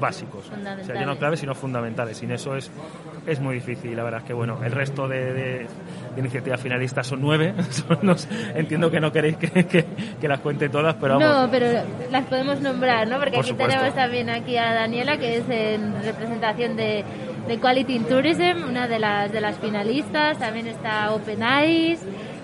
básicos. 0.00 0.50
O 0.50 0.84
sea, 0.84 0.94
ya 0.94 1.06
no 1.06 1.16
claves, 1.16 1.40
sino 1.40 1.54
fundamentales. 1.54 2.16
Sin 2.18 2.30
eso 2.30 2.56
es, 2.56 2.70
es 3.26 3.40
muy 3.40 3.56
difícil. 3.56 3.96
La 3.96 4.02
verdad 4.02 4.20
es 4.20 4.26
que, 4.26 4.32
bueno, 4.32 4.58
el 4.64 4.72
resto 4.72 5.06
de, 5.08 5.32
de, 5.32 5.66
iniciativas 6.16 6.60
finalistas 6.60 7.06
son 7.06 7.20
nueve. 7.20 7.54
entiendo 8.54 8.90
que 8.90 9.00
no 9.00 9.12
queréis 9.12 9.36
que, 9.36 9.86
que, 10.20 10.28
las 10.28 10.40
cuente 10.40 10.68
todas, 10.68 10.96
pero 10.96 11.18
vamos. 11.18 11.42
No, 11.42 11.50
pero 11.50 11.66
las 12.10 12.24
podemos 12.26 12.60
nombrar, 12.60 13.06
¿no? 13.08 13.18
Porque 13.18 13.38
aquí 13.38 13.52
tenemos 13.52 13.94
también 13.94 14.30
aquí 14.30 14.56
a 14.56 14.72
Daniela, 14.74 15.18
que 15.18 15.38
es 15.38 15.48
en 15.48 16.02
representación 16.02 16.76
de 16.76 17.04
de 17.50 17.58
Quality 17.58 17.96
in 17.96 18.04
Tourism, 18.04 18.68
una 18.68 18.86
de 18.86 19.00
las, 19.00 19.32
de 19.32 19.40
las 19.40 19.58
finalistas. 19.58 20.38
También 20.38 20.68
está 20.68 21.12
Open 21.12 21.42
Eyes. 21.42 21.98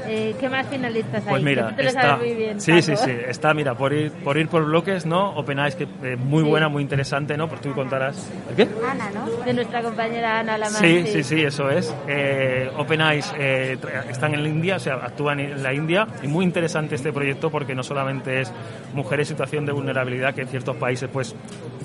Eh, 0.08 0.34
¿Qué 0.38 0.48
más 0.48 0.66
finalistas 0.66 1.22
pues 1.22 1.36
hay? 1.36 1.44
Mira, 1.44 1.74
está, 1.78 2.16
muy 2.16 2.34
bien, 2.34 2.60
sí, 2.60 2.80
sí, 2.80 2.96
sí, 2.96 3.10
está, 3.26 3.54
mira, 3.54 3.74
por 3.74 3.92
ir 3.92 4.12
por, 4.12 4.36
ir 4.36 4.46
por 4.46 4.64
bloques, 4.64 5.04
¿no? 5.04 5.30
Open 5.30 5.58
Eyes, 5.58 5.74
que 5.74 5.84
eh, 6.02 6.16
muy 6.16 6.44
buena, 6.44 6.68
muy 6.68 6.82
interesante, 6.82 7.36
¿no? 7.36 7.48
Por 7.48 7.60
tú 7.60 7.72
contarás. 7.72 8.30
qué? 8.56 8.68
Ana, 8.88 9.10
¿no? 9.10 9.44
De 9.44 9.52
nuestra 9.52 9.82
compañera 9.82 10.40
Ana 10.40 10.58
Lamar. 10.58 10.80
Sí, 10.80 11.06
sí, 11.06 11.22
sí, 11.24 11.42
eso 11.42 11.70
es. 11.70 11.92
Eh, 12.06 12.70
Open 12.76 13.00
Eyes 13.00 13.32
eh, 13.38 13.78
están 14.08 14.34
en 14.34 14.42
la 14.42 14.48
India, 14.48 14.76
o 14.76 14.80
sea, 14.80 14.94
actúan 14.94 15.40
en 15.40 15.62
la 15.62 15.72
India. 15.72 16.06
Y 16.22 16.28
muy 16.28 16.44
interesante 16.44 16.94
este 16.94 17.12
proyecto 17.12 17.50
porque 17.50 17.74
no 17.74 17.82
solamente 17.82 18.42
es 18.42 18.52
mujeres 18.92 19.28
en 19.30 19.36
situación 19.36 19.66
de 19.66 19.72
vulnerabilidad, 19.72 20.34
que 20.34 20.42
en 20.42 20.48
ciertos 20.48 20.76
países, 20.76 21.08
pues, 21.12 21.34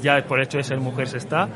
ya 0.01 0.23
por 0.25 0.41
hecho 0.41 0.57
de 0.57 0.63
ser 0.63 0.79
mujer 0.79 1.07
se 1.07 1.17
está, 1.17 1.49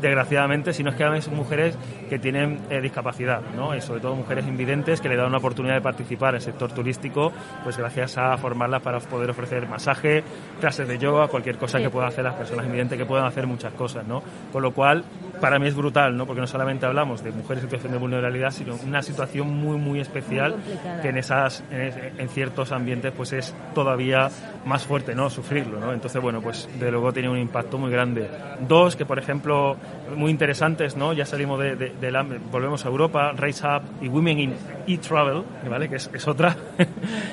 desgraciadamente, 0.00 0.72
sino 0.72 0.90
es 0.90 0.96
que 0.96 1.04
además 1.04 1.24
son 1.24 1.36
mujeres 1.36 1.76
que 2.08 2.18
tienen 2.18 2.60
eh, 2.70 2.80
discapacidad, 2.80 3.40
¿no? 3.54 3.74
Y 3.74 3.80
sobre 3.80 4.00
todo 4.00 4.14
mujeres 4.14 4.46
invidentes 4.46 5.00
que 5.00 5.08
le 5.08 5.16
dan 5.16 5.26
una 5.26 5.38
oportunidad 5.38 5.74
de 5.74 5.80
participar 5.80 6.30
en 6.30 6.36
el 6.36 6.42
sector 6.42 6.72
turístico, 6.72 7.32
pues 7.64 7.76
gracias 7.76 8.18
a 8.18 8.36
formarlas 8.36 8.82
para 8.82 9.00
poder 9.00 9.30
ofrecer 9.30 9.68
masaje, 9.68 10.22
clases 10.60 10.88
de 10.88 10.98
yoga, 10.98 11.28
cualquier 11.28 11.56
cosa 11.56 11.78
que 11.78 11.90
puedan 11.90 12.08
hacer 12.08 12.24
las 12.24 12.34
personas 12.34 12.66
invidentes, 12.66 12.98
que 12.98 13.06
puedan 13.06 13.26
hacer 13.26 13.46
muchas 13.46 13.72
cosas, 13.74 14.06
¿no? 14.06 14.22
Con 14.52 14.62
lo 14.62 14.72
cual, 14.72 15.04
para 15.40 15.58
mí 15.58 15.66
es 15.66 15.74
brutal, 15.74 16.16
¿no? 16.16 16.26
Porque 16.26 16.40
no 16.40 16.46
solamente 16.46 16.86
hablamos 16.86 17.22
de 17.22 17.30
mujeres 17.30 17.62
en 17.62 17.70
situación 17.70 17.92
de 17.92 17.98
vulnerabilidad, 17.98 18.50
sino 18.50 18.74
una 18.86 19.02
situación 19.02 19.48
muy, 19.48 19.78
muy 19.78 20.00
especial 20.00 20.56
que 21.02 21.08
en 21.08 21.18
esas, 21.18 21.62
en, 21.70 22.28
ciertos 22.28 22.72
ambientes, 22.72 23.12
pues 23.16 23.32
es 23.32 23.54
todavía 23.74 24.28
más 24.64 24.84
fuerte, 24.84 25.14
¿no? 25.14 25.30
Sufrirlo, 25.30 25.78
¿no? 25.78 25.92
Entonces, 25.92 26.20
bueno, 26.20 26.40
pues 26.40 26.68
de 26.78 26.90
luego 26.90 27.12
tiene 27.12 27.28
un 27.28 27.38
impacto 27.38 27.78
muy 27.78 27.90
grande. 27.90 28.28
Dos, 28.60 28.96
que 28.96 29.06
por 29.06 29.18
ejemplo, 29.18 29.76
muy 30.16 30.30
interesantes, 30.30 30.96
¿no? 30.96 31.12
Ya 31.12 31.24
salimos 31.24 31.58
de, 31.60 31.76
de, 31.76 32.10
la, 32.10 32.22
volvemos 32.22 32.84
a 32.84 32.88
Europa, 32.88 33.32
Raise 33.36 33.66
Up 33.66 33.82
y 34.00 34.08
Women 34.08 34.38
in 34.38 34.54
E-Travel, 34.86 35.42
¿vale? 35.68 35.88
Que 35.88 35.96
es, 35.96 36.28
otra. 36.28 36.56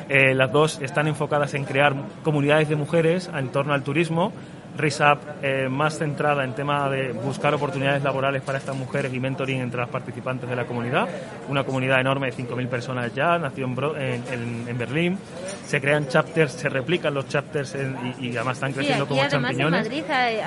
Eh, 0.10 0.34
las 0.34 0.52
dos 0.52 0.80
están 0.82 1.08
enfocadas 1.08 1.54
en 1.54 1.64
crear 1.64 1.96
comunidades 2.24 2.70
de 2.70 2.76
mujeres 2.76 3.32
en 3.34 3.50
torno 3.50 3.74
al 3.74 3.84
turismo 3.84 4.32
RISAP 4.78 5.44
eh, 5.44 5.68
más 5.70 5.98
centrada 5.98 6.44
en 6.44 6.54
tema 6.54 6.90
de 6.90 7.12
buscar 7.12 7.54
oportunidades 7.54 8.04
laborales 8.04 8.42
para 8.42 8.58
estas 8.58 8.76
mujeres 8.76 9.14
y 9.14 9.20
mentoring 9.20 9.62
entre 9.62 9.80
las 9.80 9.90
participantes 9.90 10.50
de 10.50 10.56
la 10.56 10.66
comunidad. 10.66 11.08
Una 11.50 11.64
comunidad 11.64 12.00
enorme 12.00 12.32
de 12.32 12.38
5.000 12.38 12.68
personas 12.68 13.14
ya, 13.14 13.38
nació 13.38 13.66
en, 13.98 14.24
en, 14.68 14.78
Berlín. 14.78 15.18
Se 15.66 15.80
crean 15.80 16.08
chapters, 16.08 16.54
se 16.54 16.70
replican 16.70 17.14
los 17.14 17.28
chapters 17.28 17.76
y, 18.20 18.36
además 18.36 18.58
están 18.58 18.74
creciendo 18.74 19.08
como 19.08 19.22
champiñones. 19.28 19.88
En 19.88 19.90
Madrid, 19.90 20.04
eh, 20.10 20.42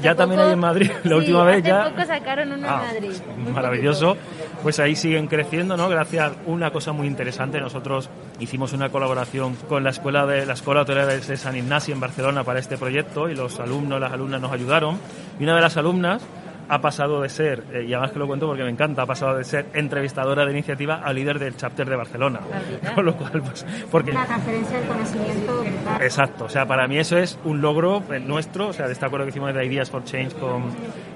ya 0.00 0.14
también 0.14 0.40
hay 0.40 0.52
en 0.52 0.58
Madrid, 0.58 0.90
la 1.04 1.16
última 1.16 1.44
vez 1.44 1.62
ya. 1.62 1.90
poco 1.90 2.06
sacaron 2.06 2.48
uno 2.52 2.66
en 2.66 2.72
ah, 2.72 2.82
Madrid. 2.92 3.12
maravilloso. 3.52 4.16
Pues 4.62 4.78
ahí 4.78 4.94
siguen 4.94 5.26
creciendo, 5.26 5.76
¿no? 5.76 5.88
Gracias 5.88 6.30
a 6.30 6.32
una 6.46 6.70
cosa 6.70 6.92
muy 6.92 7.08
interesante. 7.08 7.60
Nosotros 7.60 8.08
hicimos 8.38 8.72
una 8.72 8.90
colaboración 8.90 9.56
con 9.68 9.82
la 9.82 9.90
escuela 9.90 10.24
de 10.24 10.46
la 10.46 10.52
Escuela 10.52 10.82
Hotelera 10.82 11.06
de 11.06 11.36
San 11.36 11.56
Ignacio 11.56 11.94
en 11.94 12.00
Barcelona 12.00 12.44
para 12.44 12.60
este 12.60 12.76
proyecto 12.76 13.28
y 13.28 13.34
los 13.34 13.58
alumnos, 13.58 13.71
las 13.80 14.12
alumnas 14.12 14.40
nos 14.40 14.52
ayudaron. 14.52 14.98
Y 15.38 15.44
una 15.44 15.56
de 15.56 15.60
las 15.62 15.76
alumnas 15.76 16.22
ha 16.68 16.80
pasado 16.80 17.20
de 17.20 17.28
ser, 17.28 17.64
eh, 17.72 17.84
y 17.86 17.92
además 17.92 18.12
que 18.12 18.18
lo 18.18 18.26
cuento 18.26 18.46
porque 18.46 18.62
me 18.62 18.70
encanta, 18.70 19.02
ha 19.02 19.06
pasado 19.06 19.36
de 19.36 19.44
ser 19.44 19.66
entrevistadora 19.74 20.46
de 20.46 20.52
iniciativa 20.52 21.02
a 21.04 21.12
líder 21.12 21.38
del 21.38 21.56
chapter 21.56 21.88
de 21.88 21.96
Barcelona. 21.96 22.40
Con 22.94 23.04
lo 23.04 23.14
cual, 23.14 23.42
pues, 23.42 23.66
porque... 23.90 24.12
La 24.12 24.24
transferencia 24.24 24.78
del 24.78 24.88
conocimiento. 24.88 25.64
Exacto, 26.00 26.44
o 26.46 26.48
sea, 26.48 26.66
para 26.66 26.86
mí 26.86 26.98
eso 26.98 27.18
es 27.18 27.38
un 27.44 27.60
logro 27.60 28.02
eh, 28.10 28.20
nuestro, 28.20 28.68
o 28.68 28.72
sea, 28.72 28.86
de 28.86 28.92
este 28.92 29.04
acuerdo 29.04 29.26
que 29.26 29.30
hicimos 29.30 29.52
de 29.52 29.66
Ideas 29.66 29.90
for 29.90 30.04
Change 30.04 30.34
con, 30.36 30.62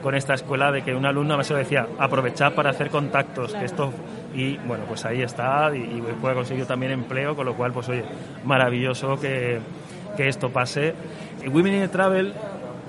con 0.03 0.15
esta 0.15 0.35
escuela, 0.35 0.71
de 0.73 0.83
que 0.83 0.95
un 0.95 1.07
alumno 1.07 1.39
me 1.39 1.45
decía, 1.45 1.87
aprovechar 1.99 2.55
para 2.55 2.71
hacer 2.71 2.91
contactos, 2.91 3.55
que 3.55 3.65
esto 3.65 3.93
y 4.35 4.59
bueno, 4.59 4.85
pues 4.87 5.05
ahí 5.07 5.23
está 5.23 5.75
y, 5.75 5.79
y 5.79 6.03
puede 6.21 6.35
conseguir 6.35 6.67
también 6.67 6.93
empleo, 6.93 7.35
con 7.35 7.47
lo 7.47 7.55
cual, 7.55 7.73
pues 7.73 7.89
oye, 7.89 8.05
maravilloso 8.45 9.19
que, 9.19 9.61
que 10.17 10.29
esto 10.29 10.51
pase. 10.51 10.95
Women 11.49 11.75
in 11.75 11.89
Travel 11.89 12.35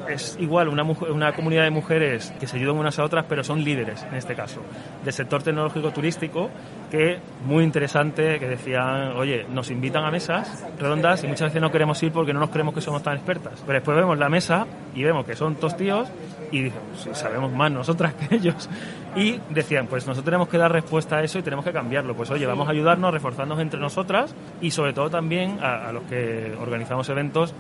es 0.09 0.37
igual 0.39 0.69
una, 0.69 0.83
una 0.83 1.33
comunidad 1.33 1.63
de 1.63 1.69
mujeres 1.69 2.33
que 2.39 2.47
se 2.47 2.57
ayudan 2.57 2.77
unas 2.77 2.97
a 2.99 3.03
otras, 3.03 3.25
pero 3.27 3.43
son 3.43 3.63
líderes 3.63 4.03
en 4.03 4.15
este 4.15 4.35
caso, 4.35 4.61
del 5.03 5.13
sector 5.13 5.43
tecnológico 5.43 5.91
turístico, 5.91 6.49
que 6.89 7.19
muy 7.45 7.63
interesante, 7.63 8.39
que 8.39 8.47
decían, 8.47 9.13
oye, 9.17 9.45
nos 9.49 9.69
invitan 9.69 10.05
a 10.05 10.11
mesas 10.11 10.65
redondas 10.79 11.23
y 11.23 11.27
muchas 11.27 11.49
veces 11.49 11.61
no 11.61 11.71
queremos 11.71 12.01
ir 12.03 12.11
porque 12.11 12.33
no 12.33 12.39
nos 12.39 12.49
creemos 12.49 12.73
que 12.73 12.81
somos 12.81 13.03
tan 13.03 13.15
expertas. 13.15 13.61
Pero 13.65 13.79
después 13.79 13.97
vemos 13.97 14.17
la 14.17 14.29
mesa 14.29 14.65
y 14.95 15.03
vemos 15.03 15.25
que 15.25 15.35
son 15.35 15.57
dos 15.59 15.75
tíos 15.75 16.07
y 16.51 16.69
sí, 16.95 17.09
sabemos 17.13 17.51
más 17.51 17.71
nosotras 17.71 18.13
que 18.13 18.35
ellos. 18.35 18.69
Y 19.15 19.39
decían, 19.49 19.87
pues 19.87 20.05
nosotros 20.05 20.25
tenemos 20.25 20.47
que 20.47 20.57
dar 20.57 20.71
respuesta 20.71 21.17
a 21.17 21.23
eso 21.23 21.39
y 21.39 21.41
tenemos 21.41 21.65
que 21.65 21.71
cambiarlo. 21.71 22.15
Pues 22.15 22.29
oye, 22.29 22.45
vamos 22.45 22.67
a 22.67 22.71
ayudarnos, 22.71 23.13
reforzarnos 23.13 23.59
entre 23.59 23.79
nosotras 23.79 24.33
y 24.61 24.71
sobre 24.71 24.93
todo 24.93 25.09
también 25.09 25.59
a 25.61 25.91
los 25.91 26.03
que 26.03 26.55
organizamos 26.59 27.09
eventos 27.09 27.53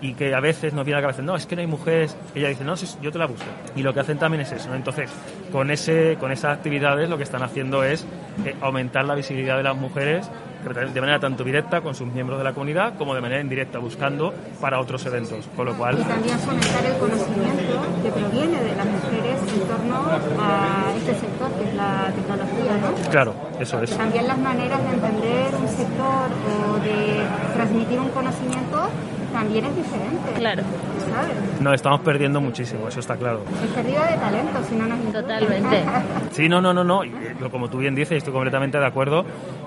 y 0.00 0.14
que 0.14 0.34
a 0.34 0.40
veces 0.40 0.72
nos 0.74 0.84
viene 0.84 0.98
a 0.98 1.00
la 1.00 1.08
cabeza, 1.08 1.22
no, 1.22 1.36
es 1.36 1.46
que 1.46 1.56
no 1.56 1.60
hay 1.60 1.66
mujeres. 1.66 2.16
Ella 2.34 2.48
dice, 2.48 2.64
no, 2.64 2.74
yo 3.02 3.12
te 3.12 3.18
la 3.18 3.26
busco. 3.26 3.46
Y 3.76 3.82
lo 3.82 3.92
que 3.92 4.00
hacen 4.00 4.18
también 4.18 4.42
es 4.42 4.52
eso. 4.52 4.74
Entonces, 4.74 5.10
con, 5.50 5.70
ese, 5.70 6.16
con 6.18 6.32
esas 6.32 6.56
actividades 6.56 7.08
lo 7.08 7.16
que 7.16 7.24
están 7.24 7.42
haciendo 7.42 7.82
es 7.84 8.06
eh, 8.44 8.54
aumentar 8.60 9.04
la 9.04 9.14
visibilidad 9.14 9.56
de 9.56 9.62
las 9.62 9.76
mujeres 9.76 10.30
de 10.64 11.00
manera 11.00 11.18
tanto 11.20 11.44
directa 11.44 11.80
con 11.80 11.94
sus 11.94 12.08
miembros 12.08 12.38
de 12.38 12.44
la 12.44 12.52
comunidad 12.52 12.94
como 12.98 13.14
de 13.14 13.20
manera 13.20 13.40
indirecta 13.40 13.78
buscando 13.78 14.34
para 14.60 14.80
otros 14.80 15.04
eventos. 15.06 15.46
Con 15.56 15.66
lo 15.66 15.76
cual... 15.76 15.98
Y 15.98 16.04
también 16.04 16.38
fomentar 16.40 16.84
el 16.84 16.96
conocimiento 16.98 17.82
que 18.02 18.10
proviene 18.10 18.60
de 18.60 18.76
las 18.76 18.86
mujeres 18.86 19.40
en 19.54 19.60
torno 19.68 20.04
a 20.40 20.92
este 20.96 21.14
sector 21.14 21.52
que 21.52 21.68
es 21.68 21.74
la 21.74 22.12
tecnología, 22.14 22.76
¿no? 22.80 23.10
Claro, 23.10 23.34
eso 23.60 23.82
es. 23.82 23.96
También 23.96 24.26
las 24.26 24.38
maneras 24.38 24.82
de 24.82 24.90
entender 24.90 25.54
un 25.54 25.68
sector 25.68 26.28
o 26.48 26.78
de 26.80 27.22
transmitir 27.54 28.00
un 28.00 28.08
conocimiento 28.10 28.90
también 29.32 29.64
es 29.64 29.76
diferente. 29.76 30.32
Claro. 30.36 30.62
¿sabes? 31.10 31.60
Nos 31.60 31.74
estamos 31.74 32.00
perdiendo 32.00 32.40
muchísimo, 32.40 32.88
eso 32.88 33.00
está 33.00 33.16
claro. 33.16 33.42
Es 33.64 33.70
pérdida 33.70 34.06
de 34.06 34.16
talento, 34.16 34.60
si 34.68 34.74
no 34.76 34.86
nos 34.86 34.98
Totalmente. 35.12 35.84
sí, 36.32 36.48
no, 36.48 36.60
no, 36.60 36.72
no, 36.72 36.84
no. 36.84 37.02
como 37.50 37.68
tú 37.68 37.78
bien 37.78 37.94
dices, 37.94 38.12
y 38.12 38.16
estoy 38.18 38.32
completamente 38.32 38.78
de 38.78 38.86
acuerdo, 38.86 39.24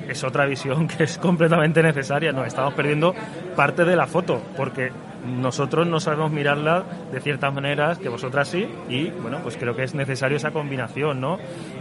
es 0.07 0.23
otra 0.23 0.45
visión 0.45 0.87
que 0.97 1.03
es 1.03 1.17
completamente 1.17 1.81
necesaria. 1.81 2.31
Nos 2.31 2.47
estamos 2.47 2.73
perdiendo 2.73 3.13
parte 3.55 3.85
de 3.85 3.95
la 3.95 4.07
foto, 4.07 4.41
porque 4.55 4.91
nosotros 5.25 5.87
no 5.87 5.99
sabemos 5.99 6.31
mirarla 6.31 6.83
de 7.11 7.19
ciertas 7.19 7.53
maneras 7.53 7.97
que 7.97 8.09
vosotras 8.09 8.47
sí 8.47 8.67
y 8.89 9.09
bueno 9.09 9.39
pues 9.43 9.57
creo 9.57 9.75
que 9.75 9.83
es 9.83 9.93
necesario 9.93 10.37
esa 10.37 10.51
combinación 10.51 11.21
no 11.21 11.37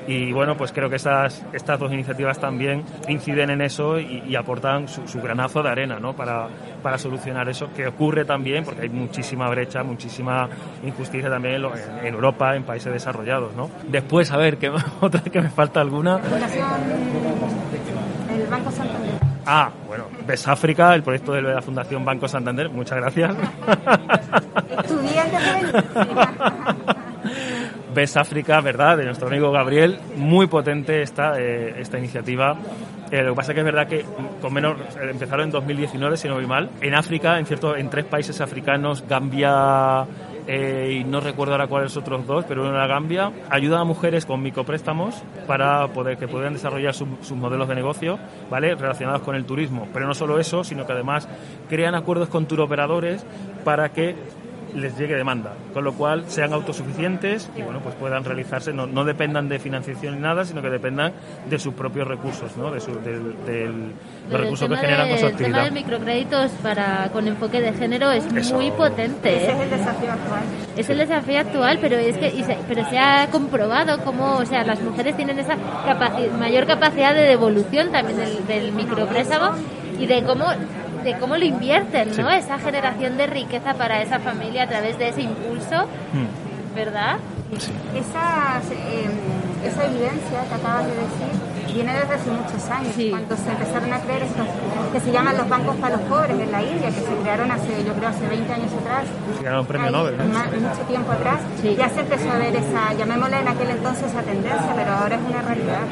y 0.07 0.33
bueno 0.33 0.57
pues 0.57 0.73
creo 0.73 0.91
que 0.91 0.97
estas 0.97 1.45
estas 1.53 1.79
dos 1.79 1.93
iniciativas 1.93 2.39
también 2.39 2.85
inciden 3.09 3.51
en 3.51 3.63
eso 3.63 3.99
y, 3.99 4.35
aportan 4.37 4.89
su, 4.89 5.21
granazo 5.21 5.63
de 5.63 5.69
arena 5.69 5.99
no 5.99 6.15
para 6.15 6.49
para 6.83 6.97
solucionar 6.99 7.49
eso 7.49 7.69
que 7.75 7.87
ocurre 7.87 8.25
también 8.25 8.65
porque 8.65 8.83
hay 8.83 8.89
muchísima 8.89 9.49
brecha 9.49 9.83
muchísima 9.83 10.49
injusticia 10.85 11.29
también 11.29 11.63
en, 12.03 12.15
Europa 12.15 12.57
en 12.57 12.65
países 12.65 12.93
desarrollados 12.93 13.55
no 13.55 13.71
después 13.89 14.31
a 14.33 14.37
ver 14.37 14.57
que 14.57 14.71
otra 15.01 15.21
que 15.23 15.41
me 15.41 15.51
falta 15.51 15.81
alguna 15.81 16.21
Ah, 19.47 19.71
bueno, 19.87 20.05
Ves 20.27 20.47
África, 20.49 20.95
el 20.95 21.03
proyecto 21.03 21.33
de 21.33 21.43
la 21.43 21.63
Fundación 21.63 22.05
Banco 22.05 22.29
Santander, 22.29 22.69
muchas 22.71 22.99
gracias. 22.99 23.35
Ves 27.95 28.17
África, 28.17 28.61
¿verdad? 28.61 28.99
De 28.99 29.05
nuestro 29.05 29.29
amigo 29.29 29.51
Gabriel, 29.51 29.99
muy 30.17 30.47
potente 30.47 31.03
esta, 31.03 31.41
eh, 31.41 31.81
esta 31.81 31.99
iniciativa. 31.99 32.57
Eh, 33.11 33.23
lo 33.23 33.31
que 33.33 33.37
pasa 33.37 33.53
es 33.53 33.55
que 33.55 33.61
es 33.61 33.65
verdad 33.65 33.89
que 33.89 34.05
con 34.41 34.53
menos 34.53 34.77
empezaron 35.01 35.47
en 35.47 35.51
2019, 35.51 36.17
si 36.17 36.29
no 36.29 36.35
voy 36.35 36.47
mal. 36.47 36.71
En 36.81 36.95
África, 36.95 37.39
en 37.39 37.47
cierto, 37.47 37.77
en 37.77 37.91
tres 37.91 38.05
países 38.05 38.41
africanos, 38.41 39.05
Gambia, 39.09 40.07
eh, 40.47 41.01
y 41.01 41.05
no 41.05 41.21
recuerdo 41.21 41.55
ahora 41.55 41.67
cuáles 41.67 41.97
otros 41.97 42.27
dos, 42.27 42.45
pero 42.47 42.63
uno 42.63 42.71
en 42.71 42.79
la 42.79 42.87
Gambia, 42.87 43.33
ayuda 43.51 43.81
a 43.81 43.85
mujeres 43.85 44.27
con 44.27 44.43
micropréstamos 44.43 45.23
para 45.47 45.89
poder 45.89 46.19
que 46.19 46.29
puedan 46.29 46.55
desarrollar 46.55 46.95
sus 46.95 47.33
modelos 47.33 47.69
de 47.69 47.75
negocio, 47.75 48.19
¿vale? 48.51 48.75
Relacionados 48.75 49.23
con 49.23 49.35
el 49.35 49.45
turismo. 49.45 49.89
Pero 49.93 50.07
no 50.07 50.15
solo 50.15 50.39
eso, 50.39 50.65
sino 50.65 50.87
que 50.87 50.93
además 50.93 51.29
crean 51.69 51.95
acuerdos 51.95 52.29
con 52.29 52.47
turoperadores 52.47 53.25
para 53.65 53.91
que 53.91 54.17
les 54.75 54.97
llegue 54.97 55.17
demanda, 55.17 55.55
con 55.73 55.85
lo 55.85 55.93
cual 55.93 56.25
sean 56.29 56.53
autosuficientes 56.53 57.51
y 57.57 57.63
bueno 57.63 57.81
pues 57.81 57.95
puedan 57.95 58.25
realizarse, 58.25 58.73
no, 58.73 58.87
no 58.87 59.05
dependan 59.05 59.49
de 59.49 59.59
financiación 59.59 60.17
ni 60.17 60.21
nada, 60.21 60.45
sino 60.45 60.63
que 60.63 60.71
dependan 60.71 61.13
de 61.49 61.59
sus 61.59 61.75
propios 61.75 62.07
recursos, 62.07 62.57
¿no? 62.57 62.71
de, 62.71 62.81
su, 62.81 62.93
del, 63.01 63.45
del, 63.45 63.93
los 64.31 64.41
recursos 64.41 64.69
que 64.69 64.77
generan 64.77 65.09
con 65.09 65.19
su 65.19 65.27
actividad. 65.27 65.47
El 65.47 65.53
tema 65.53 65.65
de 65.65 65.71
microcréditos 65.71 66.51
para, 66.63 67.09
con 67.13 67.27
enfoque 67.27 67.61
de 67.61 67.73
género 67.73 68.11
es 68.11 68.53
muy 68.53 68.71
potente. 68.71 69.37
Ese 69.37 69.53
es 69.53 69.61
el 69.61 69.71
desafío 69.71 70.13
actual. 70.13 70.43
Es 70.77 70.91
el 70.91 70.99
desafío 70.99 71.39
actual, 71.41 71.79
pero 71.81 71.97
es 71.97 72.17
que 72.17 72.31
se, 72.31 72.57
pero 72.69 72.89
se 72.89 72.99
ha 72.99 73.29
comprobado 73.31 74.03
cómo, 74.05 74.37
o 74.37 74.47
sea, 74.47 74.65
las 74.65 74.81
mujeres 74.83 75.17
tienen 75.17 75.39
esa 75.39 75.57
mayor 76.39 76.67
capacidad 76.67 77.15
de 77.15 77.23
devolución 77.23 77.91
también 77.93 78.19
del, 78.19 78.47
del 78.47 78.73
micropréstamo 78.73 79.55
y 79.99 80.07
de 80.07 80.23
cómo 80.25 80.47
de 81.03 81.19
cómo 81.19 81.37
lo 81.37 81.45
invierten, 81.45 82.11
¿no? 82.17 82.31
Esa 82.31 82.59
generación 82.59 83.17
de 83.17 83.27
riqueza 83.27 83.75
para 83.75 84.03
esa 84.03 84.19
familia 84.19 84.65
a 84.65 84.69
través 84.69 84.99
de 84.99 85.09
ese 85.09 85.23
impulso, 85.23 85.87
mm. 86.13 86.75
¿verdad? 86.75 87.17
Sí. 87.59 87.73
Em, 87.93 89.67
esa 89.67 89.85
evidencia 89.85 90.45
que 90.49 90.55
acabas 90.55 90.87
de 90.87 90.93
decir 90.93 91.51
viene 91.73 91.93
desde 91.95 92.15
hace 92.15 92.31
muchos 92.31 92.71
años, 92.71 92.95
cuando 93.11 93.37
se 93.37 93.51
empezaron 93.51 93.93
a 93.93 94.01
creer 94.01 94.23
estos 94.25 94.47
que 94.93 95.01
se 95.01 95.13
llaman 95.13 95.37
los 95.37 95.49
bancos 95.49 95.77
para 95.77 95.97
los 95.97 96.07
pobres 96.07 96.39
en 96.39 96.51
la 96.51 96.63
India, 96.63 96.89
que 96.89 97.01
se 97.01 97.15
crearon 97.23 97.51
hace, 97.51 97.85
yo 97.85 97.93
creo, 97.95 98.09
hace 98.09 98.27
20 98.27 98.53
años 98.53 98.73
atrás. 98.81 99.05
Se 99.37 99.45
ganaron 99.45 99.67
premio 99.67 99.91
Nobel. 99.91 100.17
Mucho 100.17 100.83
tiempo 100.89 101.13
atrás. 101.13 101.41
Ya 101.63 101.89
se 101.89 102.01
empezó 102.01 102.31
a 102.31 102.39
ver 102.39 102.57
esa, 102.57 102.93
llamémosla 102.99 103.41
en 103.41 103.49
aquel 103.49 103.71
entonces 103.71 104.05
esa 104.11 104.23
tendencia, 104.23 104.73
pero 104.75 104.91
ahora 104.91 105.17
es 105.17 105.23
una 105.23 105.43
realidad. 105.43 105.85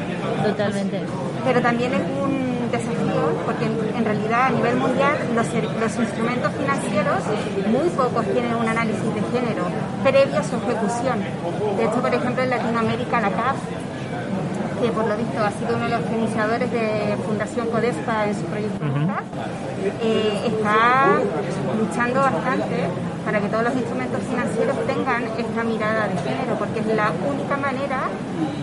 Totalmente. 0.45 1.01
Pero 1.45 1.61
también 1.61 1.93
es 1.93 2.01
un 2.21 2.38
desafío 2.71 3.33
porque 3.45 3.65
en, 3.65 4.05
realidad 4.05 4.45
a 4.45 4.49
nivel 4.49 4.75
mundial 4.77 5.17
los, 5.35 5.47
los, 5.47 5.95
instrumentos 5.97 6.51
financieros 6.53 7.23
muy 7.67 7.89
pocos 7.89 8.25
tienen 8.25 8.55
un 8.55 8.67
análisis 8.67 9.03
de 9.13 9.21
género 9.33 9.63
previo 10.03 10.39
a 10.39 10.43
su 10.43 10.55
ejecución. 10.55 11.19
De 11.77 11.85
hecho, 11.85 12.01
por 12.01 12.13
ejemplo, 12.13 12.43
en 12.43 12.49
Latinoamérica 12.49 13.21
la 13.21 13.31
CAF, 13.31 13.57
que 14.81 14.89
por 14.91 15.05
lo 15.07 15.17
visto 15.17 15.43
ha 15.43 15.51
sido 15.51 15.75
uno 15.75 15.85
de 15.85 15.97
los 15.97 16.11
iniciadores 16.11 16.71
de 16.71 17.17
Fundación 17.25 17.67
Codespa 17.67 18.27
en 18.27 18.35
su 18.35 18.43
proyecto, 18.43 18.85
eh, 20.01 20.41
está 20.45 21.19
luchando 21.77 22.21
bastante 22.21 22.87
para 23.25 23.39
que 23.41 23.47
todos 23.47 23.63
los 23.63 23.73
instrumentos 23.75 24.21
financieros 24.23 24.75
tengan 24.87 25.23
esta 25.37 25.63
mirada 25.63 26.07
de 26.07 26.17
género, 26.17 26.55
porque 26.57 26.79
es 26.79 26.87
la 26.87 27.11
única 27.27 27.57
manera 27.57 28.09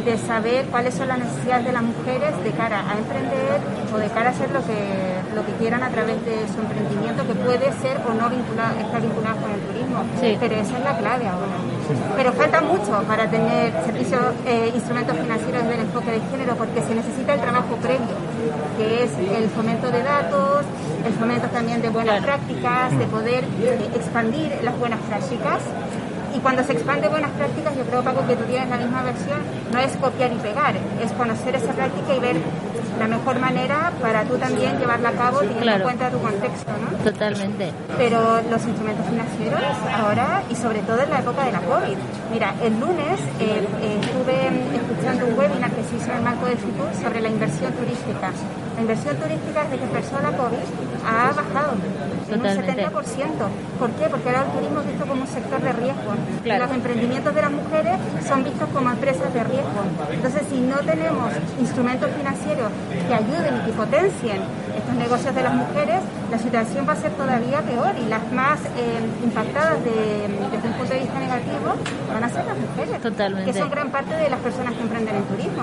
de 0.04 0.16
saber 0.18 0.66
cuáles 0.66 0.94
son 0.94 1.08
las 1.08 1.18
necesidades 1.18 1.66
de 1.66 1.73
las 1.73 1.82
mujeres 1.82 2.32
de 2.42 2.50
cara 2.52 2.82
a 2.88 2.96
emprender 2.99 3.61
o 3.94 3.99
de 3.99 4.08
cara 4.08 4.30
a 4.30 4.32
hacer 4.32 4.50
lo 4.50 4.61
que, 4.64 4.78
lo 5.35 5.44
que 5.44 5.52
quieran 5.52 5.82
a 5.82 5.90
través 5.90 6.25
de 6.25 6.49
su 6.49 6.61
emprendimiento, 6.61 7.26
que 7.26 7.35
puede 7.35 7.73
ser 7.82 8.00
o 8.08 8.14
no 8.14 8.30
vinculado, 8.30 8.78
estar 8.80 9.00
vinculado 9.00 9.37
con 9.42 9.50
el 9.50 9.61
turismo. 9.61 10.04
Pero 10.40 10.54
esa 10.54 10.78
es 10.78 10.85
la 10.85 10.99
clave 10.99 11.28
ahora. 11.28 11.56
Pero 12.16 12.32
falta 12.32 12.61
mucho 12.61 13.02
para 13.06 13.28
tener 13.30 13.73
servicios, 13.85 14.23
eh, 14.46 14.73
instrumentos 14.75 15.16
financieros 15.16 15.64
del 15.68 15.80
enfoque 15.80 16.06
de 16.11 16.21
género, 16.31 16.55
porque 16.57 16.83
se 16.83 16.95
necesita 16.95 17.35
el 17.35 17.41
trabajo 17.41 17.77
previo, 17.77 18.17
que 18.79 19.05
es 19.05 19.11
el 19.19 19.49
fomento 19.51 19.91
de 19.91 20.03
datos, 20.03 20.65
el 21.05 21.13
fomento 21.15 21.49
también 21.49 21.83
de 21.83 21.89
buenas 21.89 22.23
prácticas, 22.23 22.97
de 22.99 23.07
poder 23.07 23.45
eh, 23.45 23.91
expandir 23.95 24.53
las 24.63 24.79
buenas 24.79 25.01
prácticas. 25.01 25.61
Y 26.35 26.39
cuando 26.41 26.63
se 26.65 26.73
expande 26.73 27.09
buenas 27.09 27.31
prácticas, 27.33 27.77
yo 27.77 27.85
creo, 27.85 28.03
Paco, 28.03 28.27
que 28.27 28.37
tú 28.37 28.45
tienes 28.45 28.69
la 28.69 28.77
misma 28.77 29.03
versión, 29.03 29.41
no 29.73 29.79
es 29.79 29.97
copiar 29.97 30.33
y 30.33 30.37
pegar, 30.37 30.75
es 31.03 31.13
conocer 31.13 31.55
esa 31.55 31.73
práctica 31.73 32.15
y 32.15 32.21
ver 32.21 32.37
la 32.99 33.07
mejor 33.07 33.38
manera 33.38 33.93
para 34.00 34.25
tú 34.25 34.37
también 34.38 34.79
llevarla 34.79 35.11
a 35.11 35.12
cabo 35.12 35.41
teniendo 35.41 35.73
en 35.73 35.83
cuenta 35.83 36.11
tu 36.11 36.21
contexto, 36.21 36.73
¿no? 36.73 36.97
Totalmente. 37.05 37.73
Pero 37.97 38.41
los 38.50 38.65
instrumentos 38.67 39.07
financieros 39.07 39.62
ahora 39.95 40.43
y 40.50 40.55
sobre 40.55 40.81
todo 40.81 41.03
en 41.03 41.11
la 41.11 41.21
época 41.21 41.45
de 41.45 41.53
la 41.53 41.61
COVID. 41.61 41.97
Mira, 42.33 42.55
el 42.62 42.79
lunes 42.81 43.21
eh, 43.41 43.67
eh, 43.83 44.00
estuve 44.00 44.76
escuchando 44.76 45.26
un 45.26 45.38
webinar 45.38 45.71
que 45.71 45.83
se 45.85 45.97
hizo 45.97 46.11
en 46.11 46.17
el 46.19 46.23
marco 46.23 46.47
de 46.47 46.57
FITUR 46.57 46.88
sobre 47.03 47.21
la 47.21 47.29
inversión 47.29 47.73
turística. 47.73 48.33
La 48.76 48.81
inversión 48.83 49.17
turística 49.17 49.65
desde 49.65 49.79
que 49.79 49.85
empezó 49.85 50.21
la 50.21 50.33
COVID 50.37 50.67
ha 51.07 51.33
bajado 51.33 51.73
un 51.73 52.43
70%. 52.43 52.91
¿Por 53.79 53.91
qué? 53.93 54.09
Porque 54.11 54.29
ahora 54.29 54.45
el 54.47 54.53
turismo 54.53 54.81
es 54.81 54.87
visto 54.89 55.07
como 55.07 55.23
un 55.23 55.29
sector 55.29 55.61
de 55.63 55.73
riesgo. 55.73 56.13
Los 56.45 56.71
emprendimientos 56.71 57.35
de 57.35 57.42
las 57.42 57.53
mujeres 57.53 57.95
son 58.27 58.45
vistos 58.45 58.69
como 58.75 58.90
empresas 58.90 59.33
de 59.33 59.45
riesgo. 59.45 59.81
Entonces, 60.11 60.42
si 60.51 60.61
no 60.61 60.77
tenemos 60.79 61.31
instrumentos 61.61 62.11
financieros 62.11 62.71
que 63.07 63.14
ayuden 63.14 63.62
y 63.62 63.66
que 63.66 63.73
potencien 63.73 64.40
estos 64.77 64.95
negocios 64.95 65.35
de 65.35 65.42
las 65.42 65.55
mujeres, 65.55 66.01
la 66.31 66.39
situación 66.39 66.87
va 66.89 66.93
a 66.93 66.97
ser 66.97 67.12
todavía 67.12 67.61
peor 67.62 67.93
y 68.05 68.09
las 68.09 68.33
más 68.33 68.61
eh, 68.65 68.99
impactadas 69.23 69.83
desde 69.85 70.27
un 70.69 70.75
punto 70.75 70.95
de 70.95 71.01
vista 71.01 71.19
negativo 71.19 71.75
van 72.12 72.25
a 72.25 72.29
ser 72.29 72.45
las 72.45 72.59
mujeres, 72.59 73.01
Totalmente. 73.01 73.53
que 73.53 73.59
son 73.59 73.71
gran 73.71 73.91
parte 73.91 74.15
de 74.15 74.29
las 74.29 74.41
personas 74.41 74.75
que 74.75 74.83
emprenden 74.83 75.17
en 75.17 75.23
turismo. 75.25 75.62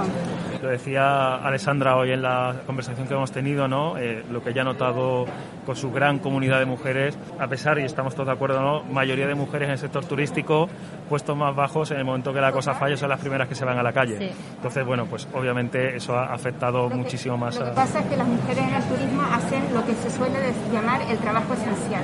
Lo 0.61 0.69
decía 0.69 1.35
Alessandra 1.35 1.97
hoy 1.97 2.11
en 2.11 2.21
la 2.21 2.55
conversación 2.65 3.07
que 3.07 3.13
hemos 3.13 3.31
tenido, 3.31 3.67
¿no? 3.67 3.97
Eh, 3.97 4.23
lo 4.31 4.41
que 4.41 4.51
ella 4.51 4.61
ha 4.61 4.65
notado 4.65 5.25
con 5.65 5.75
su 5.75 5.91
gran 5.91 6.19
comunidad 6.19 6.59
de 6.59 6.65
mujeres, 6.65 7.17
a 7.37 7.47
pesar, 7.47 7.79
y 7.79 7.83
estamos 7.83 8.13
todos 8.13 8.27
de 8.27 8.33
acuerdo, 8.33 8.61
¿no? 8.61 8.83
mayoría 8.83 9.27
de 9.27 9.35
mujeres 9.35 9.67
en 9.67 9.73
el 9.73 9.77
sector 9.77 10.05
turístico, 10.05 10.69
puestos 11.09 11.35
más 11.35 11.55
bajos, 11.55 11.91
en 11.91 11.97
el 11.97 12.05
momento 12.05 12.33
que 12.33 12.39
la 12.39 12.51
cosa 12.51 12.73
falla, 12.73 12.95
son 12.95 13.09
las 13.09 13.19
primeras 13.19 13.47
que 13.47 13.55
se 13.55 13.65
van 13.65 13.77
a 13.77 13.83
la 13.83 13.91
calle. 13.91 14.31
Entonces, 14.55 14.85
bueno, 14.85 15.05
pues 15.05 15.27
obviamente 15.33 15.95
eso 15.95 16.15
ha 16.17 16.33
afectado 16.33 16.89
muchísimo 16.89 17.37
más. 17.37 17.59
Lo 17.59 17.65
que 17.65 17.71
pasa 17.71 17.99
es 17.99 18.05
que 18.05 18.17
las 18.17 18.27
mujeres 18.27 18.63
en 18.63 18.73
el 18.73 18.83
turismo 18.83 19.21
hacen 19.31 19.73
lo 19.73 19.85
que 19.85 19.93
se 19.95 20.09
suele 20.09 20.39
llamar 20.71 21.01
el 21.09 21.17
trabajo 21.17 21.53
esencial. 21.53 22.03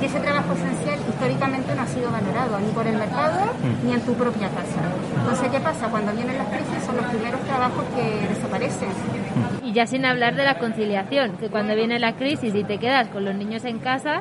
Y 0.00 0.04
ese 0.04 0.18
trabajo 0.20 0.52
esencial 0.52 0.98
históricamente 1.08 1.74
no 1.74 1.82
ha 1.82 1.86
sido 1.86 2.10
valorado 2.10 2.58
ni 2.58 2.72
por 2.72 2.86
el 2.86 2.96
mercado 2.96 3.52
mm. 3.54 3.86
ni 3.86 3.92
en 3.94 4.00
tu 4.00 4.14
propia 4.14 4.48
casa. 4.48 4.82
Entonces, 5.16 5.48
¿qué 5.50 5.60
pasa? 5.60 5.88
Cuando 5.88 6.12
vienen 6.12 6.38
las 6.38 6.48
crisis 6.48 6.84
son 6.84 6.96
los 6.96 7.06
primeros 7.06 7.40
trabajos 7.42 7.84
que 7.94 8.34
desaparecen. 8.34 8.88
Y 9.62 9.72
ya 9.72 9.86
sin 9.86 10.04
hablar 10.04 10.34
de 10.34 10.44
la 10.44 10.58
conciliación, 10.58 11.36
que 11.38 11.48
cuando 11.48 11.74
viene 11.74 11.98
la 11.98 12.16
crisis 12.16 12.54
y 12.54 12.64
te 12.64 12.78
quedas 12.78 13.08
con 13.08 13.24
los 13.24 13.34
niños 13.34 13.64
en 13.64 13.78
casa, 13.78 14.20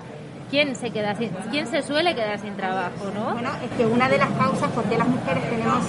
¿quién 0.52 0.76
se 0.76 0.92
queda 0.92 1.16
sin, 1.16 1.30
quién 1.50 1.66
se 1.66 1.82
suele 1.82 2.14
quedar 2.14 2.40
sin 2.40 2.56
trabajo, 2.56 3.12
no? 3.16 3.34
Bueno, 3.34 3.50
es 3.64 3.72
que 3.78 3.86
una 3.86 4.08
de 4.08 4.18
las 4.18 4.30
causas 4.32 4.70
por 4.72 4.84
qué 4.84 4.98
las 4.98 5.08
mujeres 5.08 5.50
tenemos 5.50 5.84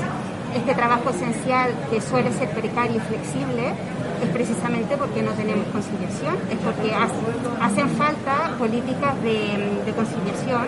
este 0.56 0.74
trabajo 0.74 1.10
esencial 1.10 1.70
que 1.90 2.00
suele 2.00 2.32
ser 2.32 2.48
precario 2.50 2.96
y 2.96 3.00
flexible 3.00 3.74
es 4.22 4.28
precisamente 4.30 4.96
porque 4.96 5.22
no 5.22 5.32
tenemos 5.32 5.66
conciliación, 5.68 6.36
es 6.50 6.58
porque 6.58 6.94
hacen 7.60 7.88
falta 7.90 8.56
políticas 8.58 9.20
de, 9.22 9.92
conciliación 9.94 10.66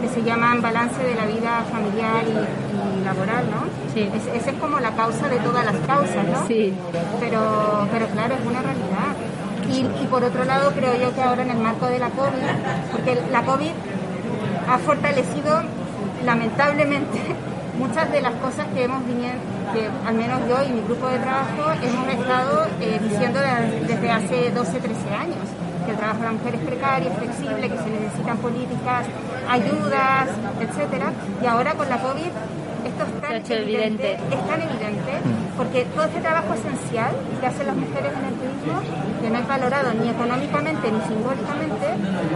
que 0.00 0.08
se 0.08 0.22
llaman 0.22 0.62
balance 0.62 1.02
de 1.02 1.14
la 1.14 1.26
vida 1.26 1.64
familiar 1.70 2.24
y, 2.26 3.04
laboral, 3.04 3.44
¿no? 3.50 3.66
Sí. 3.94 4.08
esa 4.34 4.50
es 4.50 4.56
como 4.58 4.78
la 4.78 4.92
causa 4.92 5.28
de 5.28 5.36
todas 5.38 5.64
las 5.64 5.76
causas, 5.86 6.24
¿no? 6.26 6.46
Sí. 6.46 6.72
Pero, 7.20 7.86
pero 7.90 8.06
claro, 8.06 8.34
es 8.34 8.46
una 8.46 8.62
realidad. 8.62 9.12
Y, 9.68 10.04
y 10.04 10.06
por 10.06 10.22
otro 10.22 10.44
lado, 10.44 10.70
creo 10.72 10.94
yo 10.96 11.14
que 11.14 11.22
ahora 11.22 11.42
en 11.42 11.50
el 11.50 11.58
marco 11.58 11.86
de 11.86 11.98
la 11.98 12.10
COVID, 12.10 12.92
porque 12.92 13.20
la 13.30 13.42
COVID 13.42 13.72
ha 14.68 14.78
fortalecido 14.78 15.62
lamentablemente 16.24 17.20
muchas 17.78 18.10
de 18.12 18.20
las 18.20 18.34
cosas 18.34 18.66
que 18.74 18.84
hemos 18.84 19.04
venido, 19.06 19.32
que 19.72 19.88
al 20.06 20.14
menos 20.14 20.40
yo 20.48 20.62
y 20.62 20.72
mi 20.72 20.80
grupo 20.82 21.08
de 21.08 21.18
trabajo 21.18 21.72
hemos 21.82 22.08
estado 22.08 22.66
eh, 22.80 23.00
diciendo 23.02 23.40
desde 23.86 24.10
hace 24.10 24.50
12, 24.50 24.80
13 24.80 25.14
años, 25.14 25.46
que 25.84 25.90
el 25.90 25.96
trabajo 25.96 26.20
de 26.20 26.26
la 26.26 26.32
mujer 26.32 26.54
es 26.54 26.60
precario, 26.60 27.10
es 27.10 27.18
flexible, 27.18 27.68
que 27.68 27.78
se 27.78 27.90
necesitan 27.90 28.36
políticas, 28.38 29.06
ayudas, 29.48 30.28
etcétera, 30.60 31.12
y 31.42 31.46
ahora 31.46 31.74
con 31.74 31.88
la 31.88 31.98
COVID 31.98 32.30
esto 32.84 33.04
es 33.04 33.20
tan 33.20 33.58
evidente, 33.58 34.12
es 34.14 34.46
tan 34.48 34.60
evidente 34.60 35.12
porque 35.56 35.84
todo 35.94 36.04
este 36.04 36.20
trabajo 36.20 36.54
esencial 36.54 37.12
que 37.40 37.46
hacen 37.46 37.66
las 37.66 37.76
mujeres 37.76 38.12
en 38.12 38.24
el 38.24 38.34
turismo, 38.34 38.80
que 39.20 39.30
no 39.30 39.38
es 39.38 39.48
valorado 39.48 39.92
ni 39.94 40.08
económicamente 40.08 40.90
ni 40.90 41.00
simbólicamente, 41.02 41.86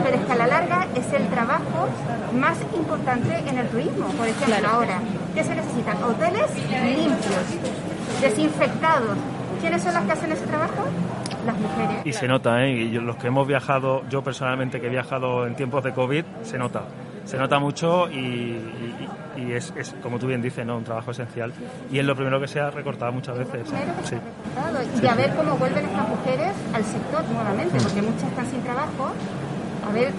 pero 0.02 0.16
es 0.16 0.24
que 0.24 0.33
a 0.33 0.37
la 0.37 0.46
larga 0.46 0.87
es 0.94 1.12
el 1.12 1.26
trabajo 1.29 1.88
más 2.35 2.59
importante 2.74 3.37
en 3.46 3.59
el 3.59 3.68
turismo. 3.68 4.07
Por 4.18 4.29
ejemplo, 4.29 4.68
ahora, 4.68 5.00
¿qué 5.35 5.44
se 5.44 5.55
necesitan? 5.55 6.02
Hoteles 6.02 6.50
limpios, 6.70 8.20
desinfectados. 8.20 9.16
¿Quiénes 9.61 9.83
son 9.83 9.94
las 9.94 10.05
que 10.05 10.12
hacen 10.12 10.33
ese 10.33 10.46
trabajo? 10.46 10.85
Las 11.46 11.59
mujeres. 11.59 12.05
Y 12.05 12.12
se 12.12 12.29
nota, 12.29 12.64
¿eh? 12.64 12.72
Y 12.72 12.90
los 12.90 13.16
que 13.16 13.29
hemos 13.29 13.46
viajado, 13.46 14.02
yo 14.11 14.22
personalmente 14.22 14.81
que 14.81 14.88
he 14.88 14.90
viajado 14.90 15.46
en 15.46 15.55
tiempos 15.55 15.83
de 15.85 15.92
COVID, 15.92 16.24
se 16.42 16.59
nota 16.59 16.83
se 17.26 17.36
nota 17.36 17.58
mucho 17.58 18.08
y, 18.10 18.56
es, 19.52 19.72
como 20.02 20.18
tú 20.18 20.26
bien 20.26 20.40
dices, 20.40 20.64
¿no? 20.64 20.78
un 20.78 20.84
trabajo 20.84 21.10
esencial. 21.10 21.52
Y 21.90 21.98
es 21.98 22.04
lo 22.04 22.14
primero 22.14 22.40
que 22.40 22.48
se 22.48 22.60
ha 22.60 22.70
recortado 22.70 23.12
muchas 23.12 23.36
veces. 23.36 23.68
Sí. 24.04 24.16
Y 25.02 25.06
a 25.06 25.14
ver 25.14 25.34
cómo 25.34 25.56
vuelven 25.56 25.84
estas 25.84 26.08
mujeres 26.08 26.52
al 26.72 26.84
sector 26.84 27.24
nuevamente, 27.32 27.78
porque 27.80 28.02
muchas 28.02 28.30
están 28.30 28.46
sin 28.46 28.62
trabajo. 28.62 29.12
A 29.86 29.92
ver 29.92 30.12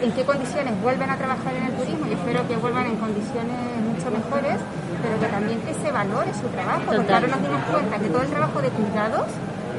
en 0.00 0.12
qué 0.12 0.24
condiciones 0.24 0.80
vuelven 0.80 1.10
a 1.10 1.16
trabajar 1.16 1.54
en 1.54 1.64
el 1.66 1.72
turismo 1.74 2.06
y 2.06 2.12
espero 2.12 2.46
que 2.48 2.56
vuelvan 2.56 2.86
en 2.86 2.96
condiciones 2.96 3.56
mucho 3.84 4.10
mejores, 4.10 4.56
pero 5.02 5.20
que 5.20 5.26
también 5.26 5.60
que 5.60 5.74
se 5.74 5.92
valore 5.92 6.32
su 6.32 6.48
trabajo, 6.48 6.84
porque 6.86 7.12
ahora 7.12 7.26
nos 7.26 7.42
dimos 7.42 7.62
cuenta 7.70 7.98
que 7.98 8.08
todo 8.08 8.22
el 8.22 8.30
trabajo 8.30 8.62
de 8.62 8.68
cuidados 8.70 9.26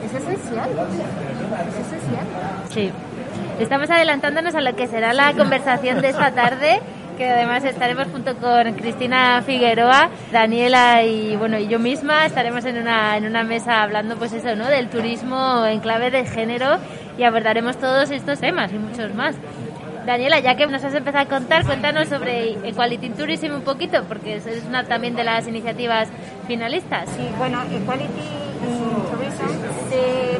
es 0.06 0.14
esencial. 0.14 0.70
Es 0.70 1.88
esencial. 1.88 2.26
Sí. 2.70 2.92
Estamos 3.62 3.92
adelantándonos 3.92 4.56
a 4.56 4.62
lo 4.62 4.76
que 4.76 4.88
será 4.88 5.14
la 5.14 5.34
conversación 5.34 6.02
de 6.02 6.10
esta 6.10 6.32
tarde 6.32 6.82
que 7.16 7.30
además 7.30 7.64
estaremos 7.64 8.08
junto 8.08 8.36
con 8.38 8.74
Cristina 8.74 9.44
Figueroa, 9.44 10.10
Daniela 10.32 11.04
y 11.04 11.36
bueno 11.36 11.60
y 11.60 11.68
yo 11.68 11.78
misma 11.78 12.26
estaremos 12.26 12.66
en 12.66 12.78
una 12.80 13.16
en 13.18 13.28
una 13.28 13.44
mesa 13.44 13.84
hablando 13.84 14.18
pues 14.18 14.34
eso, 14.34 14.56
¿no? 14.56 14.66
del 14.68 14.90
turismo 14.90 15.64
en 15.68 15.80
clave 15.80 16.10
de 16.10 16.26
género 16.26 16.80
y 17.20 17.24
abordaremos 17.24 17.78
todos 17.78 18.10
estos 18.10 18.40
temas 18.40 18.74
y 18.74 18.80
muchos 18.80 19.14
más. 19.14 19.36
Daniela, 20.08 20.40
ya 20.40 20.56
que 20.56 20.66
nos 20.66 20.84
has 20.84 20.96
empezado 20.96 21.24
a 21.24 21.28
contar, 21.28 21.64
cuéntanos 21.64 22.08
sobre 22.08 22.54
Equality 22.68 23.12
Tourism 23.12 23.54
un 23.54 23.62
poquito, 23.62 24.04
porque 24.06 24.38
es 24.38 24.48
una 24.68 24.84
también 24.84 25.16
de 25.16 25.24
las 25.24 25.48
iniciativas 25.48 26.10
finalistas. 26.48 27.08
Sí, 27.10 27.30
bueno, 27.38 27.62
Equality 27.72 28.08
Tourism 29.12 29.62
se 29.92 30.40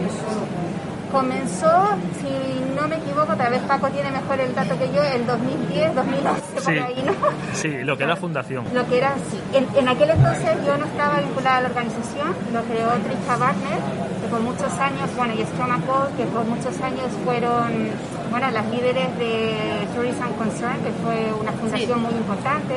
comenzó, 1.12 1.90
si 2.20 2.76
no 2.76 2.88
me 2.88 2.96
equivoco, 2.98 3.36
tal 3.36 3.52
vez 3.52 3.62
Paco 3.64 3.90
tiene 3.90 4.12
mejor 4.12 4.40
el 4.40 4.56
dato 4.56 4.78
que 4.80 4.88
yo, 4.94 5.04
en 5.04 5.28
2010, 5.28 5.96
2011, 5.96 6.42
sí, 6.42 6.56
por 6.56 6.70
ahí, 6.70 7.04
¿no? 7.06 7.14
Sí, 7.54 7.84
lo 7.84 7.98
que 7.98 8.04
era 8.04 8.16
fundación. 8.16 8.66
Lo 8.74 8.88
que 8.88 8.98
era, 8.98 9.14
sí. 9.30 9.40
En, 9.54 9.68
en, 9.76 9.88
aquel 9.88 10.10
entonces 10.12 10.58
yo 10.66 10.78
no 10.78 10.86
estaba 10.86 11.20
vinculada 11.20 11.58
a 11.58 11.62
la 11.62 11.68
organización, 11.70 12.36
lo 12.54 12.62
creó 12.64 12.90
Trisha 13.04 13.38
Wagner, 13.38 13.80
que 14.22 14.28
por 14.30 14.40
muchos 14.40 14.74
años, 14.80 15.10
bueno, 15.16 15.34
y 15.34 15.44
Stroma 15.44 15.80
que 16.18 16.26
por 16.26 16.46
muchos 16.46 16.80
años 16.82 17.08
fueron, 17.26 17.90
bueno, 18.30 18.50
las 18.52 18.66
líderes 18.70 19.18
de 19.18 19.88
Tourism 19.94 20.32
Concern, 20.38 20.80
que 20.82 20.92
fue 21.04 21.34
una 21.40 21.52
fundación 21.52 22.00
sí. 22.00 22.06
muy 22.06 22.14
importante. 22.14 22.76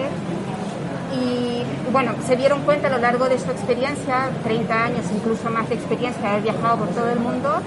Y 1.14 1.62
bueno, 1.92 2.12
se 2.26 2.34
dieron 2.34 2.62
cuenta 2.62 2.88
a 2.88 2.90
lo 2.90 2.98
largo 2.98 3.28
de 3.28 3.38
su 3.38 3.48
experiencia, 3.50 4.30
30 4.42 4.84
años, 4.84 5.06
incluso 5.14 5.48
más 5.48 5.68
de 5.68 5.76
experiencia, 5.76 6.20
de 6.22 6.28
haber 6.28 6.42
viajado 6.42 6.78
por 6.78 6.88
todo 6.88 7.08
el 7.08 7.20
mundo, 7.20 7.60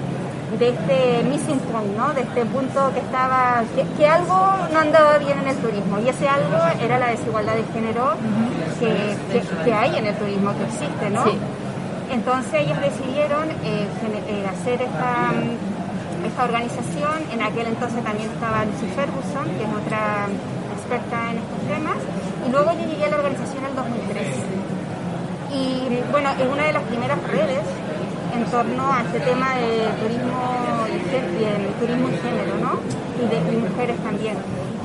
de 0.58 0.68
este 0.70 1.22
missing 1.24 1.60
point, 1.60 1.96
¿no? 1.96 2.12
de 2.14 2.22
este 2.22 2.44
punto 2.46 2.90
que 2.94 3.00
estaba, 3.00 3.62
que, 3.74 3.84
que, 3.96 4.06
algo 4.06 4.56
no 4.72 4.78
andaba 4.78 5.18
bien 5.18 5.38
en 5.38 5.48
el 5.48 5.56
turismo 5.56 5.98
y 5.98 6.08
ese 6.08 6.26
algo 6.26 6.58
era 6.82 6.98
la 6.98 7.08
desigualdad 7.08 7.54
de 7.54 7.64
género 7.72 8.14
que, 8.80 9.16
que, 9.30 9.64
que 9.64 9.72
hay 9.74 9.96
en 9.96 10.06
el 10.06 10.14
turismo, 10.16 10.52
que 10.56 10.64
existe, 10.64 11.10
¿no? 11.10 11.24
Sí. 11.24 11.38
Entonces 12.10 12.54
ellos 12.54 12.80
decidieron 12.80 13.50
eh, 13.50 13.84
eh, 13.84 14.46
hacer 14.48 14.80
esta, 14.80 15.32
esta 16.26 16.44
organización, 16.44 17.20
en 17.30 17.42
aquel 17.42 17.66
entonces 17.66 18.02
también 18.02 18.30
estaba 18.30 18.64
Lucy 18.64 18.86
Ferguson, 18.96 19.44
que 19.58 19.64
es 19.64 19.72
otra 19.84 20.26
experta 20.72 21.30
en 21.30 21.38
estos 21.38 21.60
temas, 21.68 21.98
y 22.46 22.50
luego 22.50 22.72
yo 22.72 22.88
llegué 22.88 23.04
a 23.04 23.10
la 23.10 23.16
organización 23.16 23.64
en 23.64 23.70
el 23.70 23.76
2003. 23.76 24.26
Y 25.52 26.10
bueno, 26.10 26.30
es 26.38 26.48
una 26.48 26.64
de 26.64 26.72
las 26.72 26.82
primeras 26.84 27.22
redes 27.28 27.60
en 28.38 28.44
torno 28.46 28.92
a 28.92 29.02
este 29.02 29.18
tema 29.20 29.54
de 29.56 29.90
turismo 29.98 30.86
y 30.86 31.80
turismo 31.80 32.08
género, 32.22 32.54
¿no? 32.62 32.78
Y 33.18 33.26
de 33.26 33.38
mujeres 33.58 33.98
también. 33.98 34.36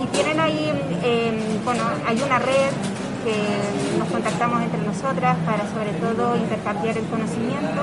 Y 0.02 0.06
tienen 0.08 0.40
ahí, 0.40 0.74
eh, 1.04 1.60
bueno, 1.64 1.84
hay 2.08 2.18
una 2.22 2.40
red 2.40 2.74
que 3.24 3.36
nos 4.00 4.10
contactamos 4.10 4.62
entre 4.64 4.82
nosotras 4.82 5.38
para 5.46 5.64
sobre 5.70 5.94
todo 6.02 6.36
intercambiar 6.36 6.98
el 6.98 7.06
conocimiento. 7.06 7.82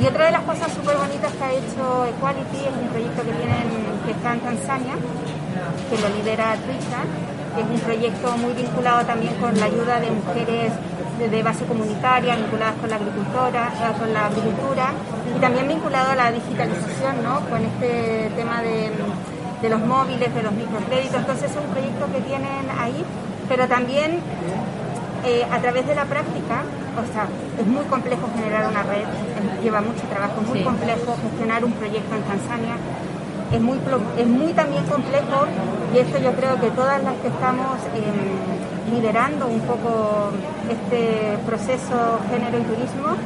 Y 0.00 0.06
otra 0.06 0.26
de 0.26 0.32
las 0.32 0.42
cosas 0.42 0.72
súper 0.72 0.96
bonitas 0.96 1.32
que 1.32 1.44
ha 1.44 1.52
hecho 1.52 2.06
Equality 2.10 2.60
es 2.66 2.74
un 2.74 2.88
proyecto 2.88 3.22
que 3.22 3.32
tienen 3.32 3.66
que 4.04 4.12
está 4.12 4.32
en 4.34 4.40
Tanzania, 4.40 4.94
que 5.88 5.96
lo 6.02 6.08
lidera 6.16 6.56
Trisha, 6.66 7.02
que 7.54 7.60
es 7.62 7.68
un 7.68 7.80
proyecto 7.80 8.36
muy 8.38 8.52
vinculado 8.54 9.06
también 9.06 9.34
con 9.36 9.54
la 9.58 9.66
ayuda 9.66 10.00
de 10.00 10.10
mujeres 10.10 10.72
de 11.28 11.42
base 11.42 11.64
comunitaria, 11.66 12.36
vinculadas 12.36 12.76
con 12.80 12.88
la 12.88 12.96
agricultura, 12.96 13.72
eh, 13.74 13.98
con 13.98 14.12
la 14.12 14.26
agricultura 14.26 14.92
y 15.36 15.40
también 15.40 15.68
vinculado 15.68 16.12
a 16.12 16.16
la 16.16 16.32
digitalización, 16.32 17.22
¿no? 17.22 17.40
Con 17.50 17.64
este 17.64 18.30
tema 18.36 18.62
de, 18.62 18.90
de 19.60 19.68
los 19.68 19.80
móviles, 19.80 20.34
de 20.34 20.42
los 20.42 20.52
microcréditos. 20.52 21.16
Entonces 21.16 21.50
es 21.50 21.56
un 21.56 21.70
proyecto 21.70 22.06
que 22.12 22.20
tienen 22.22 22.64
ahí, 22.78 23.04
pero 23.48 23.68
también 23.68 24.20
eh, 25.24 25.44
a 25.50 25.58
través 25.58 25.86
de 25.86 25.94
la 25.94 26.06
práctica, 26.06 26.64
o 26.96 27.04
sea, 27.12 27.28
es 27.58 27.66
muy 27.66 27.84
complejo 27.84 28.28
generar 28.34 28.68
una 28.68 28.82
red, 28.82 29.04
lleva 29.62 29.80
mucho 29.82 30.02
trabajo, 30.08 30.40
es 30.40 30.48
muy 30.48 30.58
sí. 30.58 30.64
complejo 30.64 31.16
gestionar 31.20 31.64
un 31.64 31.72
proyecto 31.72 32.16
en 32.16 32.22
Tanzania, 32.22 32.76
es 33.52 33.60
muy, 33.60 33.78
es 34.16 34.26
muy 34.26 34.52
también 34.54 34.84
complejo 34.86 35.44
y 35.92 35.98
esto 35.98 36.18
yo 36.18 36.32
creo 36.32 36.60
que 36.60 36.70
todas 36.70 37.02
las 37.02 37.14
que 37.20 37.28
estamos 37.28 37.76
eh, 37.94 38.59
liderando 38.90 39.46
un 39.46 39.60
poco 39.60 40.30
este 40.68 41.38
proceso 41.46 42.20
género 42.30 42.58
y 42.58 42.62
turismo, 42.62 43.16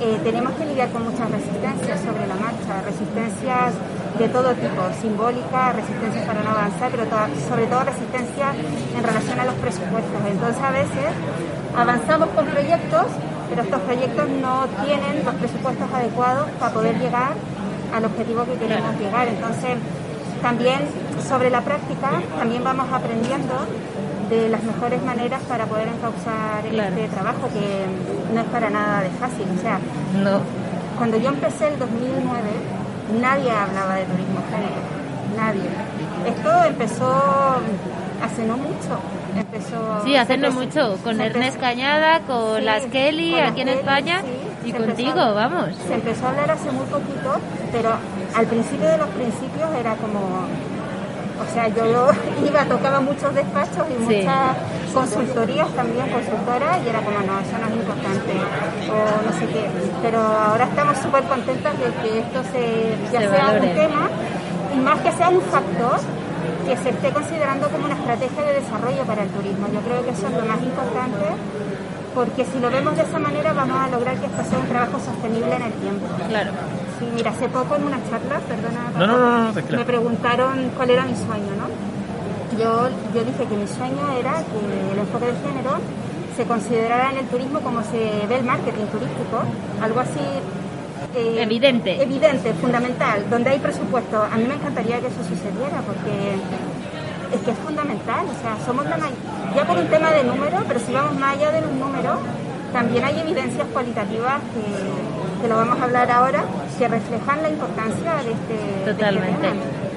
eh, 0.00 0.18
tenemos 0.24 0.52
que 0.54 0.64
lidiar 0.64 0.88
con 0.90 1.04
muchas 1.04 1.30
resistencias 1.30 2.00
sobre 2.00 2.26
la 2.26 2.34
marcha, 2.34 2.80
resistencias 2.86 3.74
de 4.18 4.28
todo 4.28 4.54
tipo, 4.54 4.80
simbólicas, 5.00 5.76
resistencias 5.76 6.24
para 6.26 6.42
no 6.42 6.50
avanzar, 6.50 6.90
pero 6.90 7.04
sobre 7.48 7.66
todo 7.66 7.84
resistencias 7.84 8.56
en 8.96 9.02
relación 9.04 9.40
a 9.40 9.44
los 9.44 9.54
presupuestos. 9.60 10.20
Entonces 10.24 10.62
a 10.62 10.70
veces 10.70 11.08
avanzamos 11.76 12.28
con 12.30 12.46
proyectos, 12.46 13.06
pero 13.50 13.62
estos 13.62 13.80
proyectos 13.82 14.28
no 14.40 14.66
tienen 14.84 15.24
los 15.24 15.34
presupuestos 15.34 15.86
adecuados 15.92 16.48
para 16.58 16.72
poder 16.72 16.98
llegar 16.98 17.34
al 17.92 18.04
objetivo 18.04 18.44
que 18.44 18.54
queremos 18.56 18.96
llegar. 18.98 19.28
Entonces 19.28 19.76
también 20.40 20.80
sobre 21.28 21.50
la 21.50 21.60
práctica, 21.60 22.08
también 22.38 22.64
vamos 22.64 22.88
aprendiendo 22.90 23.54
de 24.30 24.48
las 24.48 24.62
mejores 24.62 25.02
maneras 25.02 25.42
para 25.48 25.66
poder 25.66 25.88
encauzar 25.88 26.62
claro. 26.70 26.94
este 26.94 27.08
trabajo 27.08 27.48
que 27.52 28.34
no 28.34 28.40
es 28.40 28.46
para 28.46 28.70
nada 28.70 29.02
de 29.02 29.10
fácil. 29.10 29.46
O 29.58 29.60
sea, 29.60 29.78
no. 30.22 30.40
cuando 30.96 31.18
yo 31.18 31.30
empecé 31.30 31.68
el 31.68 31.78
2009, 31.78 32.22
nadie 33.20 33.50
hablaba 33.50 33.96
de 33.96 34.04
turismo 34.04 34.40
género, 34.48 34.80
nadie. 35.36 35.68
Esto 36.26 36.64
empezó 36.64 37.56
hace 38.22 38.46
no 38.46 38.56
mucho. 38.56 39.00
Empezó, 39.36 40.02
sí, 40.04 40.16
hace 40.16 40.36
no 40.36 40.50
mucho, 40.50 40.98
con 41.04 41.20
Ernest 41.20 41.58
Cañada, 41.58 42.20
con 42.20 42.58
sí, 42.58 42.64
las 42.64 42.84
Kelly 42.86 43.32
con 43.32 43.40
aquí 43.42 43.60
en 43.60 43.68
Kelly, 43.68 43.78
España 43.78 44.22
sí, 44.22 44.68
y 44.68 44.72
contigo, 44.72 45.10
empezó, 45.10 45.34
vamos. 45.34 45.68
Se 45.86 45.94
empezó 45.94 46.26
a 46.26 46.30
hablar 46.30 46.50
hace 46.50 46.70
muy 46.72 46.86
poquito, 46.86 47.36
pero 47.72 47.90
al 48.34 48.46
principio 48.46 48.88
de 48.88 48.98
los 48.98 49.08
principios 49.10 49.70
era 49.78 49.94
como 49.94 50.46
o 51.40 51.52
sea, 51.52 51.68
yo 51.68 51.84
iba, 52.46 52.64
tocaba 52.64 53.00
muchos 53.00 53.34
despachos 53.34 53.86
y 53.90 53.96
muchas 54.02 54.56
consultorías 54.92 55.68
también, 55.74 56.06
consultoras, 56.08 56.78
y 56.84 56.88
era 56.88 57.00
como, 57.00 57.18
no, 57.20 57.38
eso 57.40 57.56
no 57.58 57.66
es 57.68 57.74
importante, 57.74 58.32
o 58.90 58.96
no 59.24 59.32
sé 59.38 59.46
qué. 59.52 59.64
Pero 60.02 60.20
ahora 60.20 60.64
estamos 60.64 60.98
súper 60.98 61.24
contentas 61.24 61.74
de 61.78 61.86
que 62.02 62.18
esto 62.20 62.42
se, 62.52 63.12
ya 63.12 63.20
se 63.20 63.28
sea 63.28 63.44
valore. 63.44 63.68
un 63.68 63.74
tema, 63.74 64.08
y 64.74 64.78
más 64.78 65.00
que 65.00 65.12
sea 65.12 65.28
un 65.28 65.40
factor 65.42 65.98
que 66.66 66.76
se 66.76 66.90
esté 66.90 67.10
considerando 67.10 67.68
como 67.68 67.86
una 67.86 67.94
estrategia 67.94 68.42
de 68.42 68.52
desarrollo 68.54 69.02
para 69.04 69.22
el 69.22 69.28
turismo. 69.30 69.66
Yo 69.72 69.80
creo 69.80 70.04
que 70.04 70.10
eso 70.10 70.26
es 70.26 70.34
lo 70.34 70.44
más 70.44 70.62
importante, 70.62 71.26
porque 72.14 72.44
si 72.44 72.58
lo 72.58 72.70
vemos 72.70 72.96
de 72.96 73.02
esa 73.02 73.18
manera 73.18 73.52
vamos 73.52 73.76
a 73.76 73.88
lograr 73.88 74.16
que 74.16 74.26
esto 74.26 74.42
sea 74.44 74.58
un 74.58 74.68
trabajo 74.68 74.98
sostenible 74.98 75.54
en 75.54 75.62
el 75.62 75.72
tiempo. 75.72 76.06
Claro. 76.28 76.52
Sí, 77.00 77.08
mira, 77.14 77.30
hace 77.30 77.48
poco 77.48 77.76
en 77.76 77.84
una 77.84 77.96
charla, 78.10 78.40
perdona, 78.44 78.92
no, 78.92 79.06
no, 79.06 79.18
no, 79.18 79.52
no, 79.52 79.76
me 79.78 79.84
preguntaron 79.86 80.70
cuál 80.76 80.90
era 80.90 81.06
mi 81.06 81.16
sueño, 81.16 81.48
¿no? 81.56 81.66
Yo, 82.60 82.90
yo 83.14 83.24
dije 83.24 83.46
que 83.48 83.56
mi 83.56 83.66
sueño 83.66 84.04
era 84.20 84.44
que 84.44 84.92
el 84.92 84.98
enfoque 84.98 85.32
de 85.32 85.36
género 85.40 85.80
se 86.36 86.44
considerara 86.44 87.10
en 87.12 87.16
el 87.24 87.26
turismo 87.28 87.60
como 87.60 87.82
se 87.84 88.26
ve 88.28 88.36
el 88.36 88.44
marketing 88.44 88.84
turístico, 88.92 89.40
algo 89.80 90.00
así 90.00 90.20
eh, 91.16 91.42
evidente. 91.42 92.02
Evidente, 92.02 92.52
fundamental, 92.54 93.24
donde 93.30 93.48
hay 93.48 93.58
presupuesto. 93.60 94.22
A 94.22 94.36
mí 94.36 94.44
me 94.44 94.54
encantaría 94.54 95.00
que 95.00 95.06
eso 95.06 95.24
sucediera 95.24 95.80
porque 95.86 96.36
es 97.34 97.40
que 97.40 97.50
es 97.50 97.58
fundamental. 97.58 98.26
O 98.26 98.42
sea, 98.42 98.56
somos 98.66 98.84
la 98.84 98.98
ya 99.56 99.64
por 99.64 99.78
un 99.78 99.86
tema 99.86 100.10
de 100.10 100.22
número, 100.24 100.58
pero 100.68 100.78
si 100.78 100.92
vamos 100.92 101.18
más 101.18 101.36
allá 101.36 101.50
de 101.50 101.62
los 101.62 101.72
números, 101.72 102.18
también 102.74 103.04
hay 103.04 103.18
evidencias 103.18 103.66
cualitativas 103.72 104.38
que, 104.52 105.19
que 105.40 105.48
lo 105.48 105.56
vamos 105.56 105.80
a 105.80 105.84
hablar 105.84 106.10
ahora, 106.10 106.44
que 106.78 106.88
reflejan 106.88 107.42
la 107.42 107.50
importancia 107.50 108.14
de 108.22 108.32
este, 108.32 108.92
Totalmente. 108.92 109.40
De 109.40 109.48
este. 109.48 109.90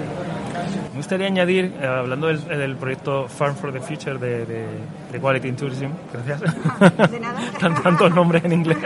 Me 0.91 0.97
gustaría 0.97 1.27
añadir, 1.27 1.73
eh, 1.81 1.85
hablando 1.85 2.27
del, 2.27 2.45
del, 2.47 2.75
proyecto 2.75 3.27
Farm 3.27 3.55
for 3.55 3.73
the 3.73 3.79
Future 3.79 4.17
de, 4.19 4.45
de, 4.45 4.65
de 5.11 5.19
Quality 5.19 5.47
in 5.47 5.55
Tourism, 5.55 5.87
gracias, 6.13 6.53
ah, 6.79 7.07
de 7.07 7.19
nada. 7.19 7.41
tantos 7.83 8.13
nombres 8.13 8.45
en 8.45 8.53
inglés, 8.53 8.77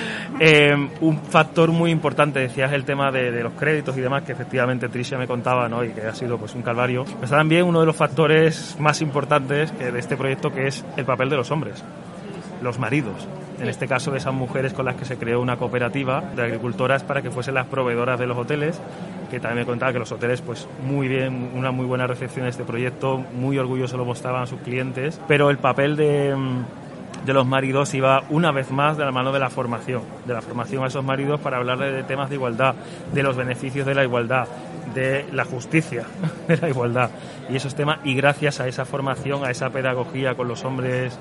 eh, 0.40 0.74
un 1.02 1.18
factor 1.18 1.70
muy 1.70 1.90
importante, 1.90 2.40
decías 2.40 2.72
el 2.72 2.84
tema 2.84 3.12
de, 3.12 3.30
de, 3.30 3.42
los 3.42 3.52
créditos 3.52 3.96
y 3.98 4.00
demás, 4.00 4.22
que 4.22 4.32
efectivamente 4.32 4.88
Tricia 4.88 5.18
me 5.18 5.26
contaba, 5.26 5.68
¿no? 5.68 5.84
y 5.84 5.90
que 5.90 6.00
ha 6.00 6.14
sido 6.14 6.38
pues 6.38 6.54
un 6.54 6.62
calvario, 6.62 7.04
pero 7.04 7.24
está 7.24 7.36
también 7.36 7.66
uno 7.66 7.80
de 7.80 7.86
los 7.86 7.96
factores 7.96 8.76
más 8.80 9.02
importantes 9.02 9.78
de 9.78 9.98
este 9.98 10.16
proyecto, 10.16 10.50
que 10.50 10.66
es 10.66 10.82
el 10.96 11.04
papel 11.04 11.28
de 11.28 11.36
los 11.36 11.50
hombres, 11.50 11.84
los 12.62 12.78
maridos 12.78 13.28
en 13.60 13.68
este 13.68 13.86
caso 13.86 14.14
esas 14.14 14.32
mujeres 14.32 14.72
con 14.72 14.86
las 14.86 14.96
que 14.96 15.04
se 15.04 15.16
creó 15.16 15.40
una 15.40 15.56
cooperativa 15.56 16.22
de 16.34 16.42
agricultoras 16.42 17.02
para 17.02 17.22
que 17.22 17.30
fuesen 17.30 17.54
las 17.54 17.66
proveedoras 17.66 18.18
de 18.18 18.26
los 18.26 18.36
hoteles, 18.36 18.80
que 19.30 19.38
también 19.38 19.60
me 19.60 19.66
contaba 19.66 19.92
que 19.92 19.98
los 19.98 20.10
hoteles, 20.10 20.40
pues 20.40 20.66
muy 20.82 21.08
bien, 21.08 21.50
una 21.54 21.70
muy 21.70 21.86
buena 21.86 22.06
recepción 22.06 22.44
de 22.44 22.50
este 22.50 22.64
proyecto, 22.64 23.18
muy 23.34 23.58
orgulloso 23.58 23.96
lo 23.96 24.04
mostraban 24.04 24.42
a 24.42 24.46
sus 24.46 24.60
clientes, 24.60 25.20
pero 25.28 25.50
el 25.50 25.58
papel 25.58 25.96
de, 25.96 26.34
de 27.24 27.32
los 27.34 27.46
maridos 27.46 27.92
iba 27.94 28.24
una 28.30 28.50
vez 28.50 28.70
más 28.70 28.96
de 28.96 29.04
la 29.04 29.12
mano 29.12 29.32
de 29.32 29.38
la 29.38 29.50
formación, 29.50 30.02
de 30.26 30.34
la 30.34 30.40
formación 30.40 30.84
a 30.84 30.86
esos 30.86 31.04
maridos 31.04 31.40
para 31.40 31.58
hablar 31.58 31.78
de 31.78 32.02
temas 32.04 32.30
de 32.30 32.36
igualdad, 32.36 32.74
de 33.12 33.22
los 33.22 33.36
beneficios 33.36 33.86
de 33.86 33.94
la 33.94 34.04
igualdad, 34.04 34.48
de 34.94 35.26
la 35.32 35.44
justicia, 35.44 36.04
de 36.48 36.56
la 36.56 36.68
igualdad. 36.68 37.10
Y 37.48 37.56
esos 37.56 37.74
temas 37.74 37.98
y 38.04 38.14
gracias 38.14 38.60
a 38.60 38.68
esa 38.68 38.84
formación, 38.84 39.44
a 39.44 39.50
esa 39.50 39.70
pedagogía 39.70 40.34
con 40.34 40.48
los 40.48 40.64
hombres 40.64 41.18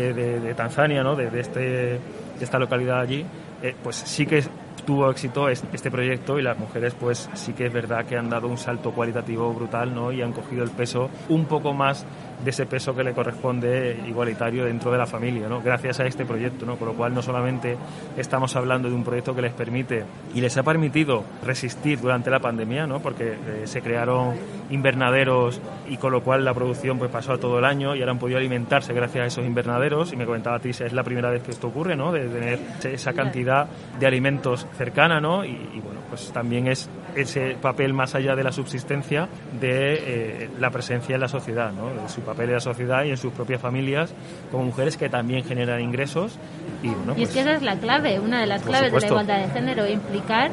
de, 0.00 0.54
Tanzania, 0.54 1.02
¿no? 1.02 1.14
de, 1.16 1.28
este, 1.38 1.60
de 1.60 2.00
esta 2.40 2.58
localidad 2.58 3.00
allí, 3.00 3.24
eh, 3.62 3.74
pues 3.82 3.96
sí 3.96 4.26
que 4.26 4.42
tuvo 4.84 5.10
éxito 5.10 5.48
este 5.48 5.90
proyecto 5.90 6.38
y 6.38 6.42
las 6.42 6.58
mujeres 6.58 6.94
pues 6.94 7.28
sí 7.34 7.52
que 7.52 7.66
es 7.66 7.72
verdad 7.72 8.04
que 8.04 8.16
han 8.16 8.28
dado 8.28 8.48
un 8.48 8.58
salto 8.58 8.92
cualitativo 8.92 9.52
brutal 9.52 9.94
¿no? 9.94 10.12
y 10.12 10.22
han 10.22 10.32
cogido 10.32 10.64
el 10.64 10.70
peso 10.70 11.10
un 11.28 11.46
poco 11.46 11.72
más 11.72 12.04
de 12.44 12.50
ese 12.50 12.66
peso 12.66 12.94
que 12.94 13.04
le 13.04 13.12
corresponde 13.12 14.02
igualitario 14.06 14.64
dentro 14.64 14.90
de 14.90 14.98
la 14.98 15.06
familia, 15.06 15.48
¿no? 15.48 15.62
gracias 15.62 16.00
a 16.00 16.06
este 16.06 16.24
proyecto, 16.24 16.66
¿no? 16.66 16.76
con 16.76 16.88
lo 16.88 16.94
cual 16.94 17.14
no 17.14 17.22
solamente 17.22 17.76
estamos 18.16 18.56
hablando 18.56 18.88
de 18.88 18.94
un 18.94 19.04
proyecto 19.04 19.34
que 19.34 19.42
les 19.42 19.52
permite 19.52 20.04
y 20.34 20.40
les 20.40 20.56
ha 20.56 20.62
permitido 20.62 21.24
resistir 21.44 22.00
durante 22.00 22.30
la 22.30 22.40
pandemia, 22.40 22.86
¿no? 22.86 23.00
porque 23.00 23.32
eh, 23.32 23.62
se 23.64 23.80
crearon 23.80 24.34
invernaderos 24.70 25.60
y 25.88 25.96
con 25.98 26.12
lo 26.12 26.22
cual 26.22 26.44
la 26.44 26.54
producción 26.54 26.98
pues 26.98 27.10
pasó 27.10 27.34
a 27.34 27.38
todo 27.38 27.58
el 27.58 27.64
año 27.64 27.94
y 27.94 28.00
ahora 28.00 28.12
han 28.12 28.18
podido 28.18 28.38
alimentarse 28.38 28.92
gracias 28.92 29.22
a 29.22 29.26
esos 29.26 29.46
invernaderos 29.46 30.12
y 30.12 30.16
me 30.16 30.26
comentaba 30.26 30.58
Tisa, 30.58 30.84
es 30.84 30.92
la 30.92 31.04
primera 31.04 31.30
vez 31.30 31.42
que 31.42 31.52
esto 31.52 31.68
ocurre, 31.68 31.94
¿no? 31.94 32.10
de 32.10 32.28
tener 32.28 32.58
esa 32.84 33.12
cantidad 33.12 33.68
de 33.98 34.06
alimentos 34.06 34.66
cercana 34.76 35.20
¿no? 35.20 35.44
y, 35.44 35.80
bueno, 35.82 36.00
pues 36.08 36.32
también 36.32 36.66
es 36.66 36.88
ese 37.14 37.56
papel 37.60 37.92
más 37.92 38.14
allá 38.14 38.34
de 38.34 38.42
la 38.42 38.52
subsistencia 38.52 39.28
de 39.60 40.44
eh, 40.44 40.50
la 40.58 40.70
presencia 40.70 41.14
en 41.14 41.20
la 41.20 41.28
sociedad, 41.28 41.72
¿no? 41.72 41.88
de 41.88 42.08
su 42.08 42.20
papel 42.22 42.48
en 42.48 42.54
la 42.54 42.60
sociedad 42.60 43.04
y 43.04 43.10
en 43.10 43.16
sus 43.16 43.32
propias 43.32 43.60
familias 43.60 44.14
como 44.50 44.64
mujeres 44.64 44.96
que 44.96 45.08
también 45.08 45.44
generan 45.44 45.80
ingresos. 45.80 46.38
Y, 46.82 46.88
bueno, 46.88 47.14
y 47.16 47.22
es 47.22 47.28
pues 47.28 47.30
que 47.30 47.40
esa 47.40 47.52
es 47.54 47.62
la 47.62 47.76
clave, 47.76 48.20
una 48.20 48.40
de 48.40 48.46
las 48.46 48.62
claves 48.62 48.92
de 48.92 49.00
la 49.00 49.06
igualdad 49.06 49.38
de 49.40 49.48
género, 49.48 49.86
implicar 49.86 50.50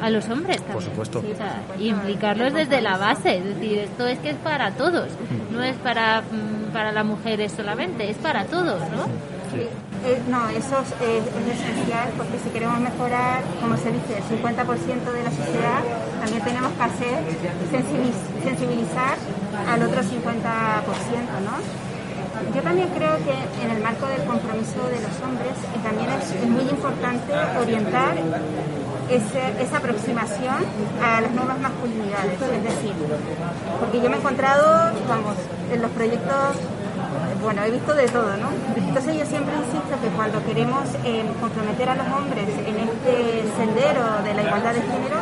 a 0.00 0.10
los 0.10 0.28
hombres 0.28 0.58
también. 0.58 0.74
Por 0.74 0.82
supuesto. 0.82 1.22
implicarlos 1.78 2.52
desde 2.52 2.80
la 2.80 2.96
base, 2.98 3.38
es 3.38 3.44
decir, 3.44 3.78
esto 3.78 4.06
es 4.06 4.18
que 4.18 4.30
es 4.30 4.36
para 4.36 4.72
todos, 4.72 5.08
no 5.50 5.62
es 5.62 5.76
para, 5.76 6.20
mm, 6.20 6.72
para 6.72 6.92
las 6.92 7.06
mujeres 7.06 7.52
solamente, 7.52 8.10
es 8.10 8.18
para 8.18 8.44
todos, 8.44 8.80
¿no? 8.90 9.33
Eh, 9.54 10.20
no, 10.28 10.48
eso 10.50 10.82
es, 10.82 11.24
esencial 11.54 12.10
porque 12.16 12.38
si 12.42 12.50
queremos 12.50 12.80
mejorar, 12.80 13.42
como 13.60 13.76
se 13.76 13.92
dice, 13.92 14.18
el 14.18 14.24
50% 14.24 14.60
de 14.60 15.22
la 15.22 15.30
sociedad, 15.30 15.80
también 16.20 16.42
tenemos 16.44 16.72
que 16.72 16.82
hacer 16.82 17.18
sensibilizar 18.42 19.16
al 19.68 19.82
otro 19.82 20.02
50%, 20.02 20.10
¿no? 21.46 21.84
Yo 22.54 22.62
también 22.62 22.88
creo 22.88 23.16
que 23.24 23.32
en 23.62 23.70
el 23.70 23.82
marco 23.82 24.06
del 24.06 24.24
compromiso 24.24 24.82
de 24.90 25.00
los 25.00 25.14
hombres 25.22 25.54
eh, 25.72 25.80
también 25.82 26.10
es, 26.10 26.50
muy 26.50 26.68
importante 26.68 27.32
orientar 27.58 28.16
esa 29.08 29.76
aproximación 29.76 30.58
a 31.02 31.20
las 31.20 31.30
nuevas 31.30 31.58
masculinidades, 31.60 32.34
es 32.34 32.62
decir, 32.62 32.92
porque 33.80 34.00
yo 34.00 34.10
me 34.10 34.16
he 34.16 34.18
encontrado, 34.18 34.92
vamos, 35.08 35.36
en 35.72 35.82
los 35.82 35.90
proyectos 35.92 36.56
bueno, 37.44 37.62
he 37.62 37.70
visto 37.70 37.94
de 37.94 38.08
todo, 38.08 38.36
¿no? 38.38 38.48
Entonces 38.74 39.16
yo 39.16 39.26
siempre 39.26 39.54
insisto 39.54 39.94
que 40.00 40.08
cuando 40.16 40.42
queremos 40.44 40.82
eh, 41.04 41.22
comprometer 41.40 41.88
a 41.90 41.94
los 41.94 42.08
hombres 42.08 42.48
en 42.64 42.76
este 42.88 43.44
sendero 43.56 44.24
de 44.24 44.34
la 44.34 44.42
igualdad 44.42 44.72
de 44.72 44.80
género, 44.80 45.20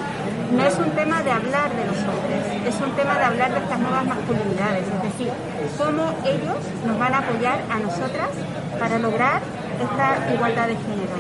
no 0.53 0.63
es 0.65 0.79
un 0.79 0.91
tema 0.91 1.23
de 1.23 1.31
hablar 1.33 1.75
de 1.75 1.85
los 1.85 1.99
hombres, 1.99 2.41
es 2.67 2.81
un 2.81 2.93
tema 2.93 3.19
de 3.19 3.25
hablar 3.25 3.51
de 3.51 3.59
estas 3.59 3.79
nuevas 3.81 4.05
masculinidades, 4.07 4.85
es 4.87 5.03
decir, 5.03 5.33
cómo 5.77 6.15
ellos 6.25 6.63
nos 6.87 6.99
van 6.99 7.15
a 7.15 7.19
apoyar 7.19 7.59
a 7.71 7.79
nosotras 7.81 8.31
para 8.79 8.99
lograr 8.99 9.43
esta 9.83 10.33
igualdad 10.33 10.67
de 10.69 10.77
género. 10.77 11.15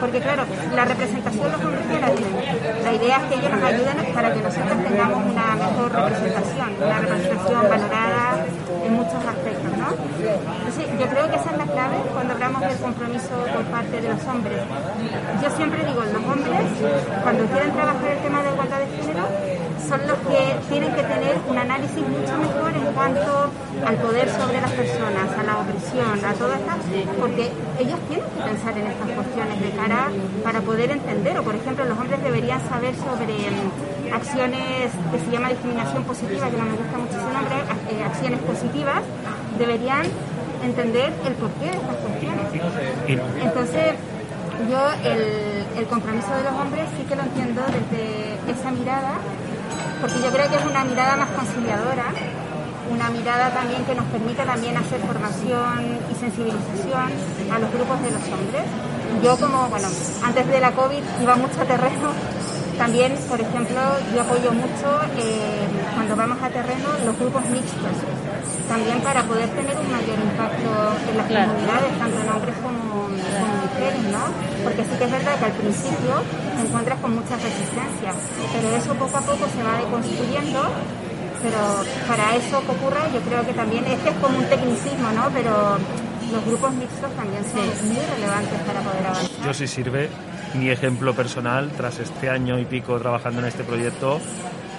Porque 0.00 0.20
claro, 0.20 0.42
la 0.74 0.84
representación 0.84 1.52
los 1.52 1.60
hombres 1.62 1.84
ya 1.86 2.00
la 2.00 2.10
tienen. 2.10 2.84
La 2.84 2.92
idea 2.92 3.16
es 3.18 3.24
que 3.24 3.34
ellos 3.38 3.50
nos 3.52 3.62
ayuden 3.62 4.14
para 4.14 4.32
que 4.34 4.40
nosotros 4.40 4.76
tengamos 4.82 5.20
una 5.22 5.46
mejor 5.56 5.92
representación, 5.92 6.68
una 6.82 6.98
representación 6.98 7.62
valorada 7.62 8.46
en 8.84 8.92
muchos 8.94 9.20
aspectos. 9.22 9.71
Yo 10.98 11.06
creo 11.08 11.30
que 11.30 11.36
esa 11.36 11.50
es 11.50 11.58
la 11.58 11.66
clave 11.66 11.96
cuando 12.12 12.34
hablamos 12.34 12.60
del 12.62 12.76
compromiso 12.78 13.34
por 13.54 13.64
parte 13.66 14.00
de 14.00 14.08
los 14.08 14.24
hombres. 14.24 14.58
Yo 15.42 15.50
siempre 15.56 15.84
digo, 15.84 16.02
los 16.04 16.24
hombres, 16.24 16.60
cuando 17.22 17.44
quieren 17.46 17.72
trabajar 17.72 18.08
el 18.10 18.18
tema 18.18 18.42
de 18.42 18.52
igualdad 18.52 18.78
de 18.78 18.86
género, 18.96 19.24
son 19.92 20.08
los 20.08 20.16
que 20.24 20.40
tienen 20.70 20.90
que 20.94 21.02
tener 21.02 21.36
un 21.46 21.58
análisis 21.58 22.00
mucho 22.00 22.32
mejor 22.40 22.72
en 22.72 22.88
cuanto 22.96 23.52
al 23.84 23.96
poder 23.96 24.26
sobre 24.30 24.58
las 24.58 24.72
personas, 24.72 25.28
a 25.36 25.42
la 25.42 25.58
opresión, 25.60 26.16
a 26.24 26.32
todas 26.32 26.60
estas, 26.60 26.80
porque 27.20 27.52
ellos 27.78 28.00
tienen 28.08 28.24
que 28.24 28.40
pensar 28.40 28.72
en 28.72 28.86
estas 28.86 29.10
cuestiones 29.12 29.60
de 29.60 29.70
cara 29.76 30.08
para 30.42 30.62
poder 30.62 30.92
entender, 30.92 31.36
o 31.38 31.42
por 31.42 31.54
ejemplo 31.54 31.84
los 31.84 31.98
hombres 31.98 32.22
deberían 32.24 32.60
saber 32.70 32.96
sobre 32.96 33.36
mm, 33.36 34.14
acciones 34.16 34.88
que 35.12 35.18
se 35.20 35.30
llama 35.30 35.50
discriminación 35.50 36.04
positiva, 36.04 36.48
que 36.48 36.56
no 36.56 36.64
me 36.64 36.76
gusta 36.80 36.96
mucho 36.96 37.16
ese 37.20 37.32
nombre, 37.36 37.56
eh, 37.92 38.02
acciones 38.02 38.40
positivas, 38.48 39.02
deberían 39.58 40.08
entender 40.64 41.12
el 41.28 41.34
porqué 41.36 41.68
de 41.68 41.76
estas 41.76 41.96
cuestiones. 42.00 42.46
Entonces, 43.44 43.92
yo 44.72 44.80
el 45.76 45.86
compromiso 45.86 46.32
de 46.32 46.44
los 46.44 46.54
hombres 46.54 46.86
sí 46.96 47.04
que 47.04 47.16
lo 47.16 47.22
entiendo 47.22 47.60
desde 47.60 48.40
esa 48.48 48.70
mirada 48.70 49.20
porque 50.02 50.20
yo 50.20 50.30
creo 50.30 50.50
que 50.50 50.56
es 50.56 50.64
una 50.66 50.82
mirada 50.84 51.16
más 51.16 51.28
conciliadora, 51.30 52.10
una 52.90 53.08
mirada 53.10 53.50
también 53.54 53.84
que 53.84 53.94
nos 53.94 54.04
permite 54.06 54.42
también 54.42 54.76
hacer 54.76 54.98
formación 55.00 55.96
y 56.10 56.14
sensibilización 56.18 57.06
a 57.54 57.58
los 57.60 57.72
grupos 57.72 58.02
de 58.02 58.10
los 58.10 58.22
hombres. 58.34 58.66
Yo 59.22 59.38
como, 59.38 59.68
bueno, 59.70 59.86
antes 60.24 60.46
de 60.48 60.60
la 60.60 60.72
COVID 60.72 61.02
iba 61.22 61.36
mucho 61.36 61.60
a 61.62 61.64
terreno, 61.64 62.10
también, 62.76 63.14
por 63.28 63.40
ejemplo, 63.40 63.78
yo 64.12 64.22
apoyo 64.22 64.50
mucho 64.50 64.90
eh, 65.22 65.70
cuando 65.94 66.16
vamos 66.16 66.38
a 66.42 66.48
terreno 66.48 66.88
los 67.06 67.16
grupos 67.16 67.44
mixtos, 67.46 67.94
también 68.72 69.00
para 69.04 69.22
poder 69.24 69.48
tener 69.50 69.76
un 69.76 69.90
mayor 69.92 70.16
impacto 70.16 70.70
en 71.04 71.14
las 71.20 71.28
comunidades, 71.28 71.92
tanto 72.00 72.16
en 72.24 72.28
hombres 72.32 72.56
como, 72.64 73.04
como 73.04 73.52
mujeres, 73.68 74.04
¿no? 74.08 74.24
Porque 74.64 74.82
sí 74.88 74.94
que 74.96 75.04
es 75.04 75.12
verdad 75.12 75.34
que 75.36 75.44
al 75.44 75.56
principio 75.60 76.12
te 76.56 76.62
encuentras 76.64 76.98
con 77.04 77.10
mucha 77.14 77.36
resistencia, 77.36 78.10
pero 78.48 78.66
eso 78.72 78.94
poco 78.96 79.16
a 79.18 79.20
poco 79.20 79.44
se 79.52 79.60
va 79.62 79.76
deconstruyendo 79.76 80.60
pero 81.42 81.58
para 82.06 82.36
eso 82.36 82.60
que 82.64 82.70
ocurra 82.70 83.02
yo 83.12 83.20
creo 83.20 83.44
que 83.44 83.52
también, 83.52 83.84
este 83.84 84.10
es 84.10 84.16
como 84.22 84.38
un 84.38 84.44
tecnicismo, 84.44 85.10
¿no? 85.10 85.28
Pero 85.34 85.76
los 86.30 86.44
grupos 86.46 86.72
mixtos 86.74 87.10
también 87.16 87.42
son 87.44 87.66
muy 87.90 87.98
relevantes 88.14 88.60
para 88.60 88.80
poder 88.80 89.06
avanzar. 89.06 89.46
Yo 89.46 89.52
sí 89.52 89.66
sirve 89.66 90.08
mi 90.54 90.70
ejemplo 90.70 91.14
personal, 91.14 91.72
tras 91.76 91.98
este 91.98 92.30
año 92.30 92.60
y 92.60 92.64
pico 92.64 92.96
trabajando 93.00 93.40
en 93.40 93.48
este 93.48 93.64
proyecto, 93.64 94.20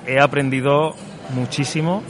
he 0.08 0.22
aprendido 0.22 0.96
muchísimo 1.36 2.02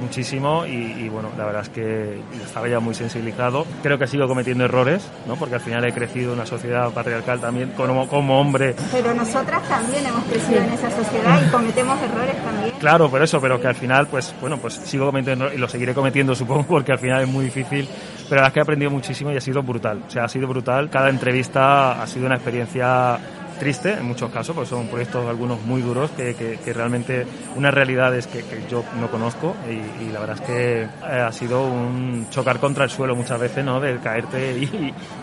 muchísimo 0.00 0.66
y, 0.66 1.08
bueno, 1.08 1.30
la 1.36 1.44
verdad 1.44 1.62
es 1.62 1.68
que 1.68 2.20
estaba 2.42 2.68
ya 2.68 2.80
muy 2.80 2.94
sensibilizado. 2.94 3.66
Creo 3.82 3.98
que 3.98 4.06
sigo 4.06 4.26
cometiendo 4.26 4.64
errores, 4.64 5.06
¿no? 5.26 5.36
Porque 5.36 5.56
al 5.56 5.60
final 5.60 5.84
he 5.84 5.92
crecido 5.92 6.32
en 6.32 6.38
una 6.38 6.46
sociedad 6.46 6.90
patriarcal 6.92 7.40
también 7.40 7.72
como, 7.76 8.08
como 8.08 8.40
hombre. 8.40 8.74
Pero 8.92 9.14
nosotras 9.14 9.62
también 9.68 10.06
hemos 10.06 10.24
crecido 10.24 10.60
en 10.60 10.70
esa 10.70 10.90
sociedad 10.90 11.40
y 11.46 11.50
cometemos 11.50 12.00
errores 12.02 12.36
también. 12.42 12.74
Claro, 12.78 13.10
por 13.10 13.22
eso, 13.22 13.40
pero 13.40 13.60
que 13.60 13.68
al 13.68 13.74
final, 13.74 14.06
pues 14.06 14.34
bueno, 14.40 14.58
pues 14.58 14.74
sigo 14.74 15.06
cometiendo 15.06 15.52
y 15.52 15.58
lo 15.58 15.68
seguiré 15.68 15.94
cometiendo 15.94 16.34
supongo 16.34 16.66
porque 16.68 16.92
al 16.92 16.98
final 16.98 17.22
es 17.22 17.28
muy 17.28 17.44
difícil, 17.44 17.88
pero 18.28 18.36
la 18.36 18.42
verdad 18.42 18.48
es 18.48 18.52
que 18.52 18.60
he 18.60 18.62
aprendido 18.62 18.90
muchísimo 18.90 19.30
y 19.32 19.36
ha 19.36 19.40
sido 19.40 19.62
brutal. 19.62 20.02
O 20.06 20.10
sea, 20.10 20.24
ha 20.24 20.28
sido 20.28 20.48
brutal. 20.48 20.88
Cada 20.90 21.10
entrevista 21.10 22.02
ha 22.02 22.06
sido 22.06 22.26
una 22.26 22.36
experiencia 22.36 23.18
triste 23.60 23.92
en 23.92 24.04
muchos 24.04 24.32
casos, 24.32 24.54
porque 24.54 24.70
son 24.70 24.88
proyectos 24.88 25.28
algunos 25.28 25.62
muy 25.62 25.82
duros 25.82 26.10
que, 26.12 26.34
que, 26.34 26.72
realmente 26.72 27.26
unas 27.56 27.72
realidades 27.72 28.26
que, 28.26 28.42
que, 28.42 28.64
yo 28.68 28.82
no 28.98 29.08
conozco 29.10 29.54
y, 29.68 30.10
la 30.10 30.18
verdad 30.18 30.36
es 30.40 30.46
que 30.46 30.82
eh, 30.82 31.20
ha 31.20 31.30
sido 31.30 31.62
un 31.62 32.26
chocar 32.30 32.58
contra 32.58 32.84
el 32.84 32.90
suelo 32.90 33.14
muchas 33.14 33.38
veces, 33.38 33.64
¿no? 33.64 33.78
De 33.78 33.98
caerte 33.98 34.58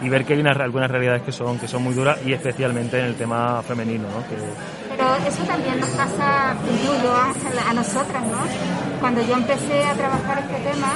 y, 0.02 0.08
ver 0.10 0.24
que 0.24 0.34
hay 0.34 0.40
unas, 0.40 0.56
algunas 0.58 0.90
realidades 0.90 1.24
que 1.24 1.32
son, 1.32 1.58
que 1.58 1.68
son 1.68 1.84
muy 1.84 1.94
duras 1.94 2.20
y 2.26 2.32
especialmente 2.32 3.00
en 3.00 3.06
el 3.06 3.16
tema 3.16 3.62
femenino, 3.64 4.04
¿no? 4.04 4.24
Pero 4.30 5.16
eso 5.28 5.44
también 5.44 5.80
nos 5.80 5.90
pasa, 5.90 6.52
a, 6.52 7.70
a 7.70 7.74
nosotras, 7.74 8.24
¿no? 8.24 9.00
Cuando 9.00 9.22
yo 9.28 9.34
empecé 9.34 9.84
a 9.84 9.94
trabajar 9.94 10.40
este 10.40 10.72
tema, 10.72 10.94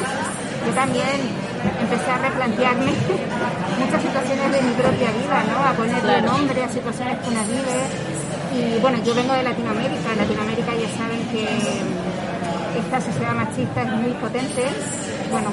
yo 0.65 0.73
también 0.73 1.50
empecé 1.91 2.11
a 2.11 2.17
replantearme 2.19 2.91
muchas 3.79 4.01
situaciones 4.01 4.51
de 4.51 4.61
mi 4.61 4.73
propia 4.79 5.11
vida, 5.11 5.43
¿no? 5.51 5.59
A 5.59 5.73
ponerle 5.73 6.21
nombre 6.21 6.63
a 6.63 6.69
situaciones 6.69 7.19
que 7.19 7.29
una 7.29 7.43
vive. 7.43 7.77
Y 8.55 8.79
bueno, 8.79 8.97
yo 9.03 9.13
vengo 9.13 9.33
de 9.33 9.43
Latinoamérica. 9.43 10.11
En 10.11 10.17
Latinoamérica 10.17 10.71
ya 10.71 10.87
saben 10.95 11.19
que 11.27 11.43
esta 12.79 13.01
sociedad 13.01 13.33
machista 13.35 13.81
es 13.83 13.91
muy 13.91 14.11
potente. 14.13 14.63
Bueno, 15.31 15.51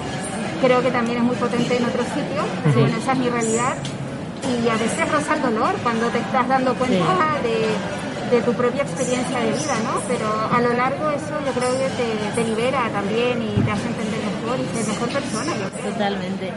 creo 0.63 0.81
que 0.81 0.91
también 0.91 1.19
es 1.19 1.25
muy 1.25 1.37
potente 1.37 1.77
en 1.77 1.85
otros 1.85 2.07
sitios, 2.07 2.47
pero 2.65 2.81
bueno, 2.81 2.97
esa 2.97 3.13
es 3.13 3.19
mi 3.19 3.29
realidad. 3.29 3.75
Y 4.47 4.69
a 4.69 4.77
veces 4.77 5.11
roza 5.11 5.35
el 5.35 5.43
dolor 5.43 5.75
cuando 5.83 6.07
te 6.09 6.19
estás 6.19 6.47
dando 6.47 6.75
cuenta 6.75 7.43
de 7.43 7.75
de 8.31 8.43
tu 8.43 8.53
propia 8.53 8.83
experiencia 8.83 9.41
de 9.41 9.53
vida, 9.53 9.77
¿no? 9.85 10.01
Pero 10.07 10.29
a 10.29 10.61
lo 10.61 10.75
largo 10.75 11.09
eso 11.09 11.33
yo 11.47 11.53
creo 11.53 11.73
que 11.73 11.89
te, 11.97 12.09
te 12.35 12.45
libera 12.45 12.91
también 12.93 13.41
y 13.41 13.61
te 13.63 13.71
hace 13.71 13.89
entender 13.89 14.28
Totalmente. 15.83 16.53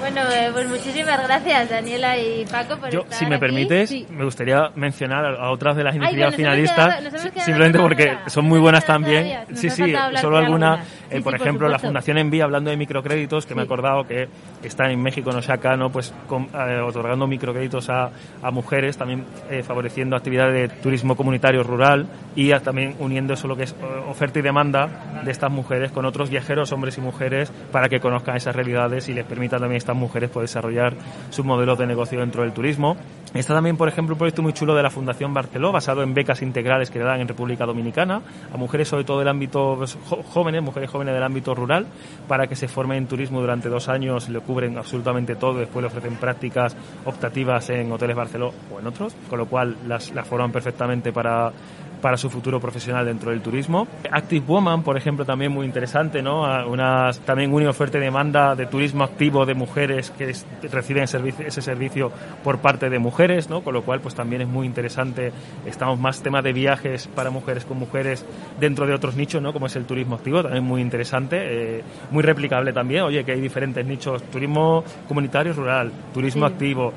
Bueno, 0.00 0.22
eh, 0.32 0.48
pues 0.52 0.66
muchísimas 0.68 1.22
gracias 1.22 1.68
Daniela 1.68 2.16
y 2.16 2.44
Paco 2.50 2.78
por 2.78 2.90
Yo, 2.90 3.00
estar 3.00 3.18
si 3.18 3.26
me 3.26 3.34
aquí. 3.36 3.40
permites, 3.40 3.88
Sí. 3.90 4.06
me 4.10 4.24
gustaría 4.24 4.70
mencionar 4.74 5.26
a 5.38 5.50
otras 5.50 5.76
de 5.76 5.84
las 5.84 5.92
Ay, 5.92 5.98
iniciativas 5.98 6.30
bueno, 6.30 6.36
finalistas, 6.36 6.96
quedado- 6.96 7.40
simplemente 7.44 7.78
porque 7.78 8.16
son 8.28 8.46
muy 8.46 8.58
buenas 8.60 8.84
también. 8.86 9.40
Sí, 9.54 9.68
sí, 9.68 9.92
solo 10.20 10.38
alguna. 10.38 10.72
alguna. 10.72 10.74
eh, 11.10 11.16
Sí, 11.16 11.20
por 11.22 11.32
sí, 11.34 11.38
por 11.38 11.46
ejemplo, 11.46 11.68
la 11.68 11.72
supuesto. 11.74 11.88
Fundación 11.88 12.18
Envía, 12.18 12.44
hablando 12.44 12.70
de 12.70 12.76
microcréditos, 12.78 13.44
que 13.44 13.54
me 13.54 13.60
he 13.62 13.64
acordado 13.64 14.04
que 14.04 14.28
está 14.62 14.90
en 14.90 15.02
México, 15.02 15.32
no 15.32 15.42
sé 15.42 15.52
acá, 15.52 15.76
¿no? 15.76 15.90
Pues 15.90 16.14
con- 16.26 16.48
eh, 16.54 16.80
otorgando 16.80 17.26
microcréditos 17.26 17.90
a, 17.90 18.10
a 18.42 18.50
mujeres, 18.50 18.96
también 18.96 19.24
eh, 19.50 19.62
favoreciendo 19.62 20.16
actividades 20.16 20.54
de 20.70 20.76
turismo 20.76 21.14
comunitario 21.16 21.62
rural 21.62 22.06
y 22.34 22.52
a- 22.52 22.60
también 22.60 22.94
uniendo 23.00 23.34
eso 23.34 23.46
lo 23.48 23.56
que 23.56 23.64
es 23.64 23.72
eh, 23.72 23.84
oferta 24.08 24.38
y 24.38 24.42
demanda 24.42 24.88
de 25.24 25.30
estas 25.30 25.50
mujeres 25.50 25.92
con 25.92 26.06
otros 26.06 26.30
viajeros, 26.30 26.72
hombres 26.72 26.96
y 26.96 27.00
mujeres, 27.02 27.52
para 27.70 27.88
que 27.88 28.00
conozcan 28.00 28.36
esas 28.36 28.56
realidades 28.56 29.08
y 29.08 29.14
les 29.14 29.26
permita 29.26 29.58
también 29.58 29.74
a 29.74 29.78
estas 29.90 30.00
mujeres 30.00 30.30
poder 30.30 30.48
desarrollar 30.48 30.94
sus 31.30 31.44
modelos 31.44 31.76
de 31.76 31.86
negocio 31.86 32.20
dentro 32.20 32.42
del 32.42 32.52
turismo. 32.52 32.96
Está 33.32 33.54
también, 33.54 33.76
por 33.76 33.88
ejemplo, 33.88 34.14
un 34.14 34.18
proyecto 34.18 34.42
muy 34.42 34.52
chulo 34.52 34.74
de 34.74 34.82
la 34.82 34.90
Fundación 34.90 35.32
Barceló, 35.32 35.70
basado 35.70 36.02
en 36.02 36.14
becas 36.14 36.42
integrales 36.42 36.90
que 36.90 36.98
le 36.98 37.04
dan 37.04 37.20
en 37.20 37.28
República 37.28 37.64
Dominicana 37.64 38.22
a 38.52 38.56
mujeres, 38.56 38.88
sobre 38.88 39.04
todo 39.04 39.20
del 39.20 39.28
ámbito 39.28 39.76
pues, 39.78 39.96
jóvenes, 40.32 40.62
mujeres 40.62 40.90
jóvenes 40.90 41.14
del 41.14 41.22
ámbito 41.22 41.54
rural, 41.54 41.86
para 42.26 42.48
que 42.48 42.56
se 42.56 42.66
formen 42.66 42.98
en 42.98 43.06
turismo 43.06 43.40
durante 43.40 43.68
dos 43.68 43.88
años, 43.88 44.28
le 44.28 44.40
cubren 44.40 44.76
absolutamente 44.76 45.36
todo, 45.36 45.60
después 45.60 45.80
le 45.80 45.86
ofrecen 45.86 46.16
prácticas 46.16 46.76
optativas 47.04 47.70
en 47.70 47.92
hoteles 47.92 48.16
Barceló 48.16 48.52
o 48.74 48.80
en 48.80 48.88
otros, 48.88 49.14
con 49.28 49.38
lo 49.38 49.46
cual 49.46 49.76
las, 49.86 50.10
forman 50.28 50.50
perfectamente 50.50 51.12
para 51.12 51.52
para 52.00 52.16
su 52.16 52.30
futuro 52.30 52.58
profesional 52.60 53.04
dentro 53.04 53.30
del 53.30 53.40
turismo. 53.40 53.86
Active 54.10 54.44
Woman, 54.46 54.82
por 54.82 54.96
ejemplo, 54.96 55.24
también 55.24 55.52
muy 55.52 55.66
interesante, 55.66 56.22
¿no? 56.22 56.46
A 56.46 56.66
Unas, 56.66 57.20
también 57.20 57.52
una 57.52 57.70
oferta 57.70 57.98
y 57.98 58.00
demanda 58.00 58.54
de 58.56 58.66
turismo 58.66 59.04
activo 59.04 59.44
de 59.46 59.54
mujeres 59.54 60.10
que 60.10 60.32
reciben 60.70 61.04
ese 61.04 61.62
servicio 61.62 62.10
por 62.42 62.58
parte 62.58 62.88
de 62.88 62.98
mujeres, 62.98 63.19
¿no? 63.50 63.62
Con 63.62 63.74
lo 63.74 63.82
cual, 63.82 64.00
pues 64.00 64.14
también 64.14 64.42
es 64.42 64.48
muy 64.48 64.66
interesante. 64.66 65.32
Estamos 65.66 65.98
más 65.98 66.22
temas 66.22 66.42
de 66.42 66.52
viajes 66.52 67.06
para 67.08 67.30
mujeres 67.30 67.64
con 67.64 67.78
mujeres 67.78 68.24
dentro 68.58 68.86
de 68.86 68.94
otros 68.94 69.14
nichos, 69.16 69.42
¿no? 69.42 69.52
Como 69.52 69.66
es 69.66 69.76
el 69.76 69.84
turismo 69.84 70.14
activo, 70.16 70.42
también 70.42 70.64
muy 70.64 70.80
interesante, 70.80 71.36
eh, 71.78 71.82
muy 72.10 72.22
replicable 72.22 72.72
también. 72.72 73.02
Oye, 73.02 73.24
que 73.24 73.32
hay 73.32 73.40
diferentes 73.40 73.84
nichos, 73.84 74.22
turismo 74.24 74.82
comunitario 75.06 75.52
rural, 75.52 75.92
turismo 76.14 76.46
Sí. 76.46 76.52
activo, 76.52 76.92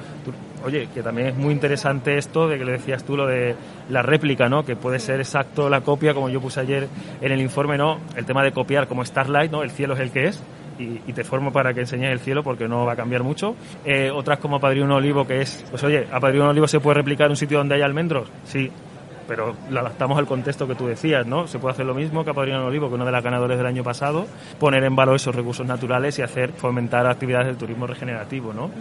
Oye, 0.66 0.88
que 0.94 1.04
también 1.04 1.28
es 1.28 1.36
muy 1.36 1.52
interesante 1.52 2.18
esto 2.18 2.48
de 2.48 2.58
que 2.58 2.64
le 2.64 2.72
decías 2.72 3.04
tú 3.04 3.18
lo 3.18 3.28
de 3.28 3.54
la 3.90 4.02
réplica, 4.02 4.48
¿no? 4.48 4.64
Que 4.64 4.78
puede 4.78 4.98
ser 4.98 5.20
exacto 5.20 5.70
la 5.70 5.82
copia, 5.82 6.14
como 6.14 6.30
yo 6.30 6.40
puse 6.40 6.62
ayer 6.62 6.88
en 7.20 7.32
el 7.34 7.42
informe, 7.42 7.78
¿no? 7.78 8.00
El 8.16 8.26
tema 8.26 8.42
de 8.44 8.54
copiar 8.54 8.88
como 8.88 9.04
Starlight, 9.04 9.52
¿no? 9.52 9.62
El 9.62 9.72
cielo 9.72 9.94
es 9.96 10.00
el 10.00 10.12
que 10.12 10.28
es. 10.28 10.42
Y, 10.78 11.14
te 11.14 11.24
formo 11.24 11.52
para 11.52 11.74
que 11.74 11.82
enseñes 11.82 12.12
el 12.12 12.20
cielo 12.20 12.44
porque 12.44 12.68
no 12.68 12.86
va 12.86 12.94
a 12.94 12.96
cambiar 12.96 13.24
mucho. 13.24 13.56
Eh, 13.86 14.10
otras 14.12 14.40
como 14.40 14.56
Apadrino 14.56 14.96
Olivo, 14.96 15.28
que 15.28 15.42
es, 15.42 15.66
pues 15.70 15.84
oye, 15.84 16.08
Apadrino 16.12 16.50
Olivo 16.50 16.68
se 16.68 16.80
puede 16.80 16.96
replicar 16.96 17.30
un 17.30 17.36
sitio 17.36 17.60
donde 17.60 17.76
hay 17.76 17.82
almendros, 17.82 18.30
sí, 18.44 18.72
pero 19.28 19.56
lo 19.70 19.80
adaptamos 19.80 20.18
al 20.18 20.26
contexto 20.26 20.68
que 20.68 20.76
tú 20.76 20.88
decías, 20.88 21.28
¿no? 21.28 21.48
Se 21.48 21.60
puede 21.60 21.74
hacer 21.74 21.86
lo 21.86 21.94
mismo 21.94 22.24
que 22.24 22.32
Apadrino 22.32 22.66
Olivo, 22.66 22.90
que 22.90 22.96
uno 22.96 23.06
de 23.06 23.12
los 23.12 23.24
ganadores 23.24 23.58
del 23.58 23.68
año 23.68 23.84
pasado, 23.84 24.26
poner 24.60 24.84
en 24.84 24.96
valor 24.96 25.16
esos 25.16 25.36
recursos 25.36 25.66
naturales 25.68 26.18
y 26.18 26.24
hacer 26.24 26.52
fomentar 26.54 27.06
actividades 27.06 27.48
del 27.48 27.58
turismo 27.58 27.86
regenerativo, 27.86 28.52
¿no? 28.52 28.72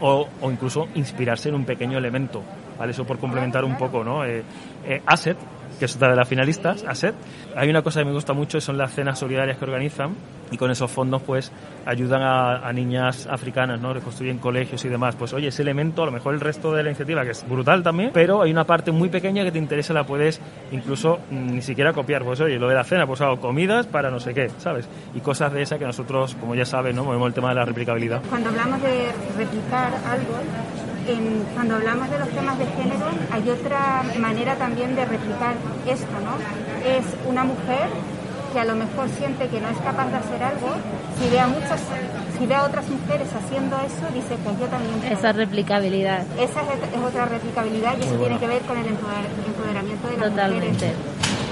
o, 0.00 0.28
o 0.40 0.50
incluso 0.50 0.88
inspirarse 0.94 1.48
en 1.48 1.54
un 1.54 1.64
pequeño 1.64 1.98
elemento, 1.98 2.42
¿vale? 2.78 2.92
Eso 2.92 3.04
por 3.04 3.18
complementar 3.18 3.64
un 3.64 3.76
poco, 3.76 4.02
¿no? 4.02 4.24
Eh, 4.24 4.42
eh, 4.84 5.02
Asset, 5.06 5.36
que 5.80 5.86
es 5.86 5.96
otra 5.96 6.10
de 6.10 6.16
las 6.16 6.28
finalistas, 6.28 6.84
Asset, 6.86 7.14
hay 7.56 7.70
una 7.70 7.80
cosa 7.82 8.00
que 8.00 8.04
me 8.04 8.12
gusta 8.12 8.34
mucho, 8.34 8.60
son 8.60 8.76
las 8.76 8.94
cenas 8.94 9.18
solidarias 9.18 9.56
que 9.56 9.64
organizan 9.64 10.14
y 10.50 10.56
con 10.58 10.70
esos 10.70 10.90
fondos 10.90 11.22
pues 11.22 11.50
ayudan 11.86 12.22
a, 12.22 12.56
a 12.58 12.72
niñas 12.72 13.26
africanas, 13.26 13.80
¿no? 13.80 13.94
Reconstruyen 13.94 14.38
colegios 14.38 14.84
y 14.84 14.88
demás. 14.88 15.16
Pues 15.16 15.32
oye, 15.32 15.48
ese 15.48 15.62
elemento, 15.62 16.02
a 16.02 16.06
lo 16.06 16.12
mejor 16.12 16.34
el 16.34 16.40
resto 16.40 16.72
de 16.72 16.82
la 16.82 16.90
iniciativa, 16.90 17.24
que 17.24 17.30
es 17.30 17.48
brutal 17.48 17.82
también, 17.82 18.10
pero 18.12 18.42
hay 18.42 18.50
una 18.50 18.64
parte 18.64 18.92
muy 18.92 19.08
pequeña 19.08 19.42
que 19.42 19.52
te 19.52 19.58
interesa, 19.58 19.94
la 19.94 20.04
puedes 20.04 20.40
incluso 20.70 21.20
mm, 21.30 21.54
ni 21.54 21.62
siquiera 21.62 21.92
copiar. 21.92 22.24
Pues 22.24 22.40
oye, 22.40 22.58
lo 22.58 22.68
de 22.68 22.74
la 22.74 22.84
cena, 22.84 23.06
pues 23.06 23.22
hago 23.22 23.40
comidas 23.40 23.86
para 23.86 24.10
no 24.10 24.20
sé 24.20 24.34
qué, 24.34 24.50
¿sabes? 24.58 24.86
Y 25.14 25.20
cosas 25.20 25.52
de 25.52 25.62
esas 25.62 25.78
que 25.78 25.86
nosotros, 25.86 26.34
como 26.34 26.54
ya 26.54 26.66
saben, 26.66 26.94
¿no? 26.94 27.04
Movemos 27.04 27.28
el 27.28 27.34
tema 27.34 27.48
de 27.50 27.54
la 27.54 27.64
replicabilidad. 27.64 28.20
Cuando 28.28 28.50
hablamos 28.50 28.82
de 28.82 29.12
replicar 29.38 29.94
algo, 30.06 30.34
en- 31.06 31.44
cuando 31.54 31.76
hablamos 31.76 32.10
de 32.10 32.18
los 32.18 32.28
temas 32.30 32.58
de 32.58 32.66
género, 32.66 33.06
hay 33.32 33.48
otra 33.50 34.02
manera 34.18 34.54
también 34.56 34.94
de 34.94 35.04
replicar 35.04 35.54
esto, 35.86 36.12
¿no? 36.24 36.36
Es 36.88 37.04
una 37.26 37.44
mujer 37.44 37.88
que 38.52 38.58
a 38.60 38.64
lo 38.64 38.74
mejor 38.74 39.08
siente 39.16 39.46
que 39.48 39.60
no 39.60 39.68
es 39.68 39.78
capaz 39.78 40.06
de 40.08 40.16
hacer 40.16 40.42
algo, 40.42 40.70
si 41.20 41.28
ve 41.30 41.38
a 41.38 41.46
muchas, 41.46 41.80
si 42.38 42.46
ve 42.46 42.54
a 42.54 42.64
otras 42.64 42.84
mujeres 42.88 43.28
haciendo 43.32 43.76
eso, 43.76 44.12
dice 44.12 44.34
pues 44.42 44.58
yo 44.58 44.66
también 44.66 44.94
puedo. 45.00 45.12
Esa 45.12 45.32
replicabilidad. 45.32 46.22
Esa 46.38 46.60
es, 46.62 46.94
es 46.94 47.00
otra 47.06 47.26
replicabilidad 47.26 47.94
y 47.98 48.02
eso 48.02 48.14
tiene 48.16 48.38
que 48.38 48.46
ver 48.48 48.62
con 48.62 48.76
el 48.76 48.86
empoder- 48.86 49.30
empoderamiento 49.46 50.08
de 50.08 50.16
las 50.16 50.28
Totalmente. 50.30 50.66
mujeres. 50.72 50.96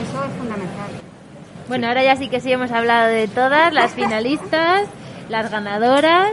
Eso 0.02 0.24
es 0.24 0.32
fundamental. 0.38 0.90
Bueno, 1.68 1.86
ahora 1.86 2.02
ya 2.02 2.16
sí 2.16 2.28
que 2.28 2.40
sí 2.40 2.50
hemos 2.50 2.70
hablado 2.72 3.08
de 3.08 3.28
todas, 3.28 3.72
las 3.72 3.92
finalistas, 3.94 4.82
las 5.28 5.50
ganadoras. 5.50 6.30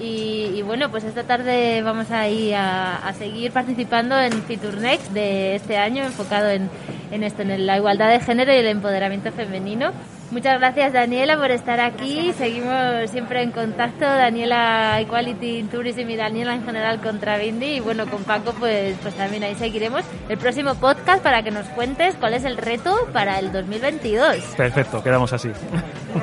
Y, 0.00 0.50
y 0.54 0.62
bueno, 0.62 0.90
pues 0.90 1.04
esta 1.04 1.24
tarde 1.24 1.82
vamos 1.82 2.10
a 2.10 2.28
ir 2.28 2.54
a, 2.54 3.06
a 3.06 3.12
seguir 3.12 3.52
participando 3.52 4.18
en 4.18 4.32
Fitur 4.44 4.78
Next 4.78 5.12
de 5.12 5.54
este 5.54 5.76
año, 5.76 6.04
enfocado 6.04 6.48
en, 6.50 6.68
en 7.10 7.22
esto, 7.22 7.42
en 7.42 7.66
la 7.66 7.76
igualdad 7.76 8.10
de 8.10 8.20
género 8.20 8.52
y 8.52 8.56
el 8.56 8.66
empoderamiento 8.66 9.30
femenino. 9.32 9.92
Muchas 10.32 10.58
gracias 10.58 10.94
Daniela 10.94 11.36
por 11.36 11.50
estar 11.50 11.78
aquí. 11.78 12.32
Seguimos 12.32 13.10
siempre 13.10 13.42
en 13.42 13.52
contacto, 13.52 14.06
Daniela 14.06 14.98
Equality 15.00 15.64
Tourism 15.64 16.08
y 16.08 16.16
Daniela 16.16 16.54
en 16.54 16.64
general 16.64 17.00
contra 17.00 17.36
Bindi. 17.36 17.66
Y 17.66 17.80
bueno, 17.80 18.06
con 18.06 18.24
Paco 18.24 18.54
pues, 18.58 18.96
pues 19.02 19.14
también 19.14 19.44
ahí 19.44 19.54
seguiremos 19.56 20.04
el 20.30 20.38
próximo 20.38 20.74
podcast 20.76 21.22
para 21.22 21.42
que 21.42 21.50
nos 21.50 21.66
cuentes 21.68 22.14
cuál 22.14 22.32
es 22.32 22.44
el 22.44 22.56
reto 22.56 22.96
para 23.12 23.38
el 23.40 23.52
2022. 23.52 24.36
Perfecto, 24.56 25.02
quedamos 25.02 25.34
así. 25.34 25.50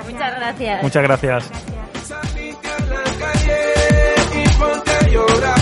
Muchas 0.08 0.36
gracias. 0.38 0.82
Muchas 0.82 1.04
gracias. 1.04 1.79
Llorar. 5.12 5.59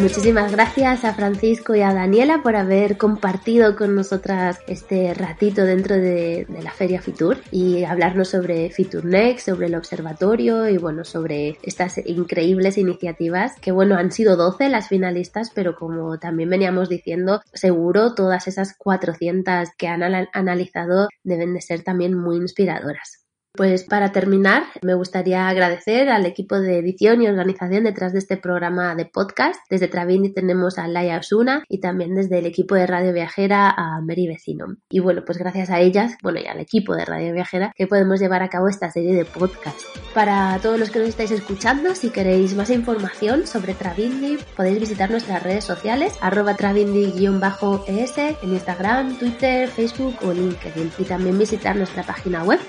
Muchísimas 0.00 0.52
gracias 0.52 1.04
a 1.04 1.12
Francisco 1.12 1.74
y 1.74 1.82
a 1.82 1.92
Daniela 1.92 2.42
por 2.42 2.56
haber 2.56 2.96
compartido 2.96 3.76
con 3.76 3.94
nosotras 3.94 4.58
este 4.66 5.12
ratito 5.12 5.64
dentro 5.64 5.96
de, 5.96 6.46
la 6.62 6.70
Feria 6.70 7.02
Fitur 7.02 7.38
y 7.50 7.84
hablarnos 7.84 8.28
sobre 8.28 8.70
Fitur 8.70 9.04
Next, 9.04 9.46
sobre 9.46 9.66
el 9.66 9.74
observatorio 9.74 10.68
y 10.68 10.78
bueno, 10.78 11.04
sobre 11.04 11.58
estas 11.62 11.98
increíbles 12.06 12.78
iniciativas 12.78 13.56
que 13.60 13.72
bueno, 13.72 13.96
han 13.96 14.10
sido 14.10 14.36
12 14.36 14.70
las 14.70 14.88
finalistas, 14.88 15.50
pero 15.54 15.76
como 15.76 16.18
también 16.18 16.48
veníamos 16.48 16.88
diciendo, 16.88 17.42
seguro 17.52 18.14
todas 18.14 18.48
esas 18.48 18.74
400 18.78 19.68
que 19.76 19.88
han 19.88 20.02
analizado 20.32 21.08
deben 21.24 21.52
de 21.52 21.60
ser 21.60 21.82
también 21.82 22.14
muy 22.14 22.36
inspiradoras. 22.36 23.19
Pues 23.52 23.82
para 23.82 24.12
terminar, 24.12 24.62
me 24.80 24.94
gustaría 24.94 25.48
agradecer 25.48 26.08
al 26.08 26.24
equipo 26.24 26.60
de 26.60 26.78
edición 26.78 27.20
y 27.20 27.26
organización 27.26 27.82
detrás 27.82 28.12
de 28.12 28.20
este 28.20 28.36
programa 28.36 28.94
de 28.94 29.06
podcast. 29.06 29.60
Desde 29.68 29.88
Travindi 29.88 30.32
tenemos 30.32 30.78
a 30.78 30.86
Laia 30.86 31.18
Osuna 31.18 31.64
y 31.68 31.80
también 31.80 32.14
desde 32.14 32.38
el 32.38 32.46
equipo 32.46 32.76
de 32.76 32.86
Radio 32.86 33.12
Viajera 33.12 33.68
a 33.68 34.00
Mary 34.00 34.28
Vecino. 34.28 34.76
Y 34.88 35.00
bueno, 35.00 35.24
pues 35.26 35.36
gracias 35.38 35.68
a 35.70 35.80
ellas, 35.80 36.16
bueno, 36.22 36.38
y 36.38 36.46
al 36.46 36.60
equipo 36.60 36.94
de 36.94 37.04
Radio 37.04 37.32
Viajera, 37.32 37.72
que 37.76 37.88
podemos 37.88 38.20
llevar 38.20 38.42
a 38.44 38.48
cabo 38.48 38.68
esta 38.68 38.88
serie 38.90 39.16
de 39.16 39.24
podcast. 39.24 39.80
Para 40.14 40.58
todos 40.62 40.78
los 40.78 40.90
que 40.90 41.00
nos 41.00 41.08
estáis 41.08 41.32
escuchando, 41.32 41.96
si 41.96 42.10
queréis 42.10 42.54
más 42.54 42.70
información 42.70 43.48
sobre 43.48 43.74
Travindi, 43.74 44.38
podéis 44.56 44.78
visitar 44.78 45.10
nuestras 45.10 45.42
redes 45.42 45.64
sociales, 45.64 46.16
arroba 46.20 46.54
travindi-es 46.54 48.18
en 48.18 48.52
Instagram, 48.52 49.18
Twitter, 49.18 49.68
Facebook 49.68 50.14
o 50.22 50.32
LinkedIn. 50.32 50.92
Y 50.98 51.04
también 51.04 51.36
visitar 51.36 51.74
nuestra 51.74 52.04
página 52.04 52.44
web 52.44 52.60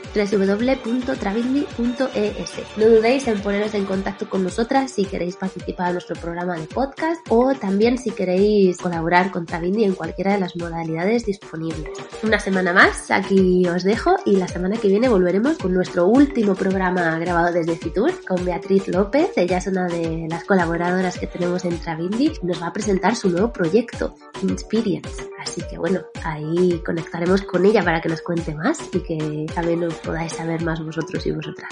www.travindi.es. 0.75 2.77
No 2.77 2.85
dudéis 2.85 3.27
en 3.27 3.41
poneros 3.41 3.73
en 3.73 3.85
contacto 3.85 4.29
con 4.29 4.43
nosotras 4.43 4.91
si 4.91 5.05
queréis 5.05 5.35
participar 5.35 5.87
en 5.87 5.93
nuestro 5.93 6.15
programa 6.15 6.57
de 6.57 6.67
podcast 6.67 7.21
o 7.29 7.53
también 7.55 7.97
si 7.97 8.11
queréis 8.11 8.77
colaborar 8.77 9.31
con 9.31 9.45
Travindi 9.45 9.83
en 9.83 9.93
cualquiera 9.93 10.33
de 10.33 10.39
las 10.39 10.55
modalidades 10.55 11.25
disponibles. 11.25 11.91
Una 12.23 12.39
semana 12.39 12.73
más, 12.73 13.11
aquí 13.11 13.65
os 13.67 13.83
dejo 13.83 14.15
y 14.25 14.37
la 14.37 14.47
semana 14.47 14.77
que 14.77 14.87
viene 14.87 15.09
volveremos 15.09 15.57
con 15.57 15.73
nuestro 15.73 16.07
último 16.07 16.55
programa 16.55 17.17
grabado 17.19 17.51
desde 17.51 17.75
Fitur 17.75 18.13
con 18.27 18.43
Beatriz 18.45 18.87
López. 18.87 19.31
Ella 19.35 19.57
es 19.57 19.67
una 19.67 19.87
de 19.87 20.27
las 20.29 20.43
colaboradoras 20.43 21.17
que 21.17 21.27
tenemos 21.27 21.65
en 21.65 21.79
Travindi 21.79 22.31
y 22.41 22.45
nos 22.45 22.61
va 22.61 22.67
a 22.67 22.73
presentar 22.73 23.15
su 23.15 23.29
nuevo 23.29 23.51
proyecto, 23.51 24.15
Insperience. 24.41 25.29
Así 25.39 25.61
que 25.69 25.77
bueno, 25.77 26.01
ahí 26.23 26.81
conectaremos 26.85 27.41
con 27.41 27.65
ella 27.65 27.83
para 27.83 28.01
que 28.01 28.09
nos 28.09 28.21
cuente 28.21 28.53
más 28.53 28.79
y 28.93 28.99
que 28.99 29.45
también 29.53 29.83
os 29.83 29.95
podáis 29.95 30.33
saber 30.33 30.60
más 30.61 30.83
vosotros 30.83 31.25
y 31.25 31.31
vosotras. 31.31 31.71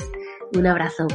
Un 0.54 0.68
abrazo. 0.68 1.08